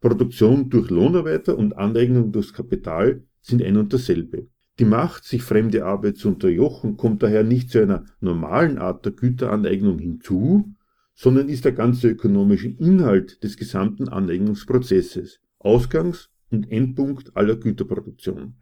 [0.00, 4.48] Produktion durch Lohnarbeiter und Aneignung durchs Kapital sind ein und dasselbe.
[4.78, 9.12] Die Macht, sich fremde Arbeit zu unterjochen, kommt daher nicht zu einer normalen Art der
[9.12, 10.74] Güteraneignung hinzu,
[11.14, 18.54] sondern ist der ganze ökonomische Inhalt des gesamten Aneignungsprozesses, Ausgangs- und Endpunkt aller Güterproduktion.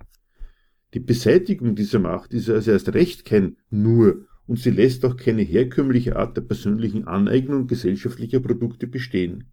[0.95, 5.43] Die Beseitigung dieser Macht ist also erst recht kein nur und sie lässt auch keine
[5.43, 9.53] herkömmliche Art der persönlichen Aneignung gesellschaftlicher Produkte bestehen.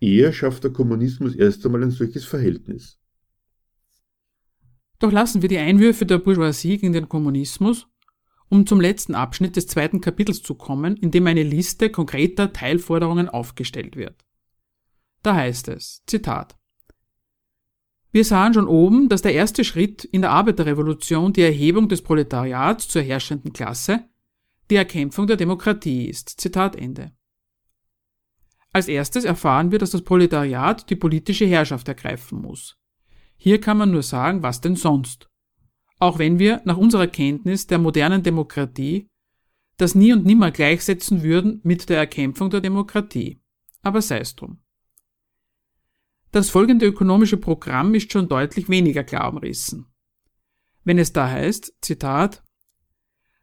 [0.00, 2.98] Eher schafft der Kommunismus erst einmal ein solches Verhältnis.
[4.98, 7.86] Doch lassen wir die Einwürfe der Bourgeoisie gegen den Kommunismus,
[8.48, 13.28] um zum letzten Abschnitt des zweiten Kapitels zu kommen, in dem eine Liste konkreter Teilforderungen
[13.28, 14.24] aufgestellt wird.
[15.22, 16.56] Da heißt es, Zitat,
[18.12, 22.88] wir sahen schon oben, dass der erste Schritt in der Arbeiterrevolution die Erhebung des Proletariats
[22.88, 24.04] zur herrschenden Klasse,
[24.70, 26.40] die Erkämpfung der Demokratie ist.
[26.40, 27.12] Zitat Ende.
[28.72, 32.76] Als erstes erfahren wir, dass das Proletariat die politische Herrschaft ergreifen muss.
[33.36, 35.28] Hier kann man nur sagen, was denn sonst?
[35.98, 39.08] Auch wenn wir nach unserer Kenntnis der modernen Demokratie
[39.76, 43.40] das nie und nimmer gleichsetzen würden mit der Erkämpfung der Demokratie.
[43.82, 44.58] Aber sei es drum.
[46.32, 49.86] Das folgende ökonomische Programm ist schon deutlich weniger klar umrissen.
[50.84, 52.42] Wenn es da heißt, Zitat,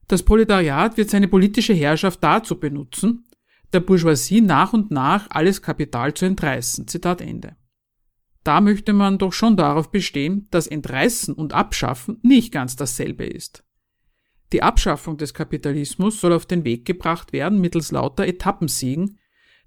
[0.07, 3.25] das Proletariat wird seine politische Herrschaft dazu benutzen,
[3.73, 6.87] der Bourgeoisie nach und nach alles Kapital zu entreißen.
[6.87, 7.57] Zitat Ende.
[8.45, 13.65] Da möchte man doch schon darauf bestehen, dass Entreißen und Abschaffen nicht ganz dasselbe ist.
[14.53, 19.19] Die Abschaffung des Kapitalismus soll auf den Weg gebracht werden mittels lauter Etappensiegen,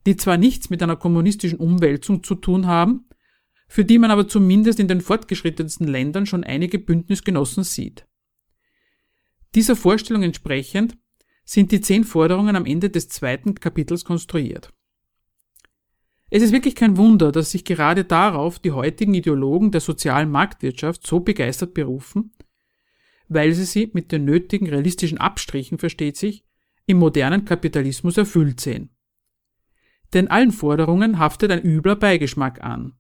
[0.07, 3.05] die zwar nichts mit einer kommunistischen Umwälzung zu tun haben,
[3.71, 8.05] für die man aber zumindest in den fortgeschrittensten Ländern schon einige Bündnisgenossen sieht.
[9.55, 10.99] Dieser Vorstellung entsprechend
[11.45, 14.75] sind die zehn Forderungen am Ende des zweiten Kapitels konstruiert.
[16.31, 21.07] Es ist wirklich kein Wunder, dass sich gerade darauf die heutigen Ideologen der sozialen Marktwirtschaft
[21.07, 22.33] so begeistert berufen,
[23.29, 26.45] weil sie sie mit den nötigen realistischen Abstrichen, versteht sich,
[26.87, 28.91] im modernen Kapitalismus erfüllt sehen.
[30.13, 33.00] Denn allen Forderungen haftet ein übler Beigeschmack an.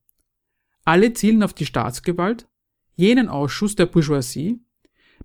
[0.90, 2.48] Alle zielen auf die Staatsgewalt,
[2.96, 4.58] jenen Ausschuss der Bourgeoisie,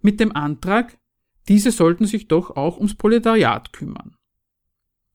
[0.03, 0.99] mit dem Antrag,
[1.47, 4.15] diese sollten sich doch auch ums Proletariat kümmern.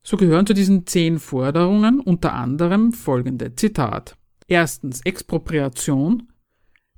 [0.02, 4.18] So gehören zu diesen zehn Forderungen unter anderem folgende Zitat.
[4.48, 6.32] Erstens Expropriation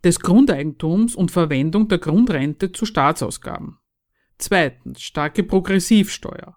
[0.03, 3.77] des Grundeigentums und Verwendung der Grundrente zu Staatsausgaben.
[4.39, 6.57] Zweitens starke Progressivsteuer.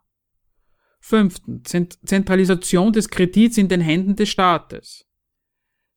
[1.01, 1.75] Fünftens
[2.05, 5.05] Zentralisation des Kredits in den Händen des Staates.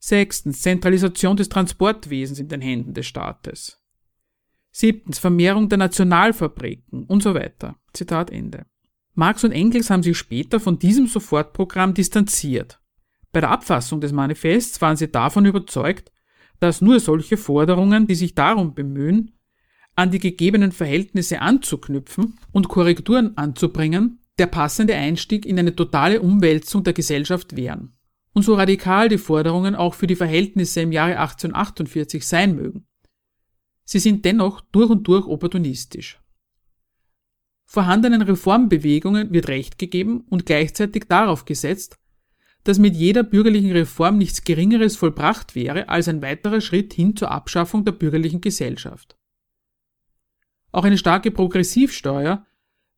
[0.08, 3.78] Sechstens Zentralisation des Transportwesens in den Händen des Staates.
[4.70, 7.76] Siebtens Vermehrung der Nationalfabriken und so weiter.
[7.92, 8.64] Zitat Ende.
[9.12, 12.80] Marx und Engels haben sich später von diesem Sofortprogramm distanziert.
[13.32, 16.10] Bei der Abfassung des Manifests waren sie davon überzeugt,
[16.58, 19.32] dass nur solche Forderungen, die sich darum bemühen,
[19.94, 26.82] an die gegebenen Verhältnisse anzuknüpfen und Korrekturen anzubringen, der passende Einstieg in eine totale Umwälzung
[26.82, 27.97] der Gesellschaft wären.
[28.38, 32.86] Und so radikal die Forderungen auch für die Verhältnisse im Jahre 1848 sein mögen.
[33.82, 36.20] Sie sind dennoch durch und durch opportunistisch.
[37.64, 41.98] Vorhandenen Reformbewegungen wird Recht gegeben und gleichzeitig darauf gesetzt,
[42.62, 47.32] dass mit jeder bürgerlichen Reform nichts Geringeres vollbracht wäre als ein weiterer Schritt hin zur
[47.32, 49.16] Abschaffung der bürgerlichen Gesellschaft.
[50.70, 52.46] Auch eine starke Progressivsteuer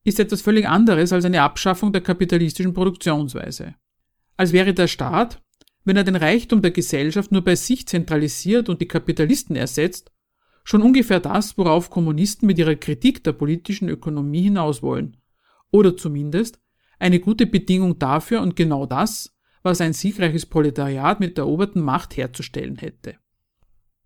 [0.04, 3.76] ist etwas völlig anderes als eine Abschaffung der kapitalistischen Produktionsweise.
[4.40, 5.42] Als wäre der Staat,
[5.84, 10.12] wenn er den Reichtum der Gesellschaft nur bei sich zentralisiert und die Kapitalisten ersetzt,
[10.64, 15.18] schon ungefähr das, worauf Kommunisten mit ihrer Kritik der politischen Ökonomie hinaus wollen,
[15.70, 16.58] oder zumindest
[16.98, 22.16] eine gute Bedingung dafür und genau das, was ein siegreiches Proletariat mit der eroberten Macht
[22.16, 23.16] herzustellen hätte.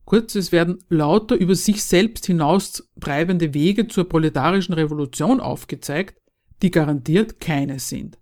[0.05, 6.20] Kurz, es werden lauter über sich selbst hinaus treibende Wege zur proletarischen Revolution aufgezeigt,
[6.61, 8.18] die garantiert keine sind.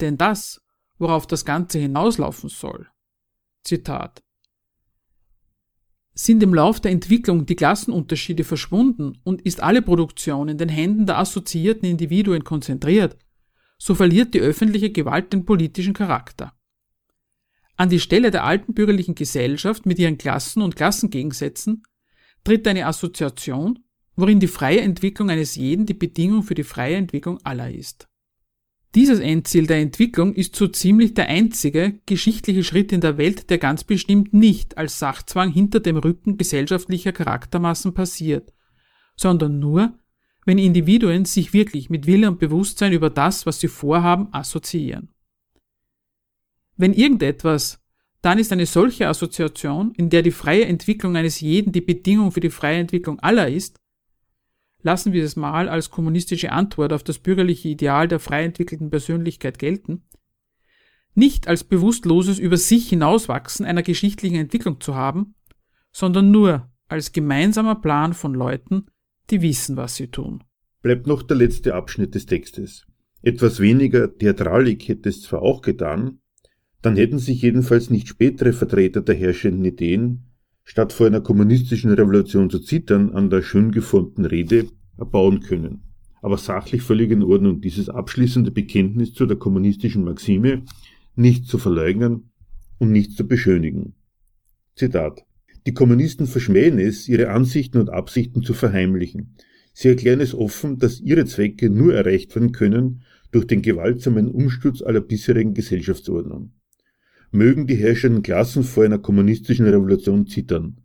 [0.00, 0.61] Denn das,
[1.02, 2.88] worauf das Ganze hinauslaufen soll,
[3.64, 4.22] Zitat,
[6.14, 11.06] sind im Lauf der Entwicklung die Klassenunterschiede verschwunden und ist alle Produktion in den Händen
[11.06, 13.16] der assoziierten Individuen konzentriert,
[13.78, 16.52] so verliert die öffentliche Gewalt den politischen Charakter.
[17.76, 21.82] An die Stelle der alten bürgerlichen Gesellschaft mit ihren Klassen und Klassengegensätzen
[22.44, 23.80] tritt eine Assoziation,
[24.14, 28.08] worin die freie Entwicklung eines jeden die Bedingung für die freie Entwicklung aller ist.
[28.94, 33.56] Dieses Endziel der Entwicklung ist so ziemlich der einzige geschichtliche Schritt in der Welt, der
[33.56, 38.52] ganz bestimmt nicht als Sachzwang hinter dem Rücken gesellschaftlicher Charaktermassen passiert,
[39.16, 39.94] sondern nur
[40.44, 45.08] wenn Individuen sich wirklich mit Wille und Bewusstsein über das, was sie vorhaben, assoziieren.
[46.76, 47.80] Wenn irgendetwas,
[48.22, 52.40] dann ist eine solche Assoziation, in der die freie Entwicklung eines jeden die Bedingung für
[52.40, 53.78] die freie Entwicklung aller ist,
[54.82, 59.58] lassen wir es mal als kommunistische Antwort auf das bürgerliche Ideal der frei entwickelten Persönlichkeit
[59.58, 60.02] gelten,
[61.14, 65.34] nicht als bewusstloses über sich hinauswachsen einer geschichtlichen Entwicklung zu haben,
[65.92, 68.86] sondern nur als gemeinsamer Plan von Leuten,
[69.30, 70.42] die wissen, was sie tun.
[70.82, 72.86] Bleibt noch der letzte Abschnitt des Textes.
[73.22, 76.18] Etwas weniger Theatralik hätte es zwar auch getan,
[76.80, 80.31] dann hätten sich jedenfalls nicht spätere Vertreter der herrschenden Ideen,
[80.64, 85.82] statt vor einer kommunistischen Revolution zu zittern, an der schön geformten Rede erbauen können.
[86.22, 90.62] Aber sachlich völlig in Ordnung, dieses abschließende Bekenntnis zu der kommunistischen Maxime
[91.16, 92.30] nicht zu verleugnen
[92.78, 93.94] und nicht zu beschönigen.
[94.76, 95.24] Zitat
[95.66, 99.36] die Kommunisten verschmähen es, ihre Ansichten und Absichten zu verheimlichen.
[99.72, 104.82] Sie erklären es offen, dass ihre Zwecke nur erreicht werden können durch den gewaltsamen Umsturz
[104.82, 106.52] aller bisherigen Gesellschaftsordnung.
[107.34, 110.76] Mögen die herrschenden Klassen vor einer kommunistischen Revolution zittern.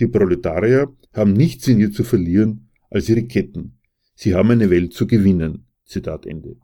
[0.00, 3.78] Die Proletarier haben nichts in ihr zu verlieren als ihre Ketten.
[4.14, 5.66] Sie haben eine Welt zu gewinnen.
[5.84, 6.56] Zitat Ende.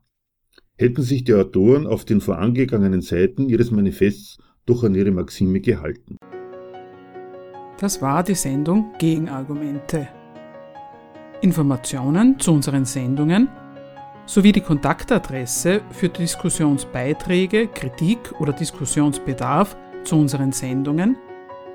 [0.78, 6.16] Hätten sich die Autoren auf den vorangegangenen Seiten ihres Manifests doch an ihre Maxime gehalten.
[7.78, 10.08] Das war die Sendung Gegenargumente.
[11.42, 13.48] Informationen zu unseren Sendungen
[14.26, 21.16] sowie die Kontaktadresse für Diskussionsbeiträge, Kritik oder Diskussionsbedarf zu unseren Sendungen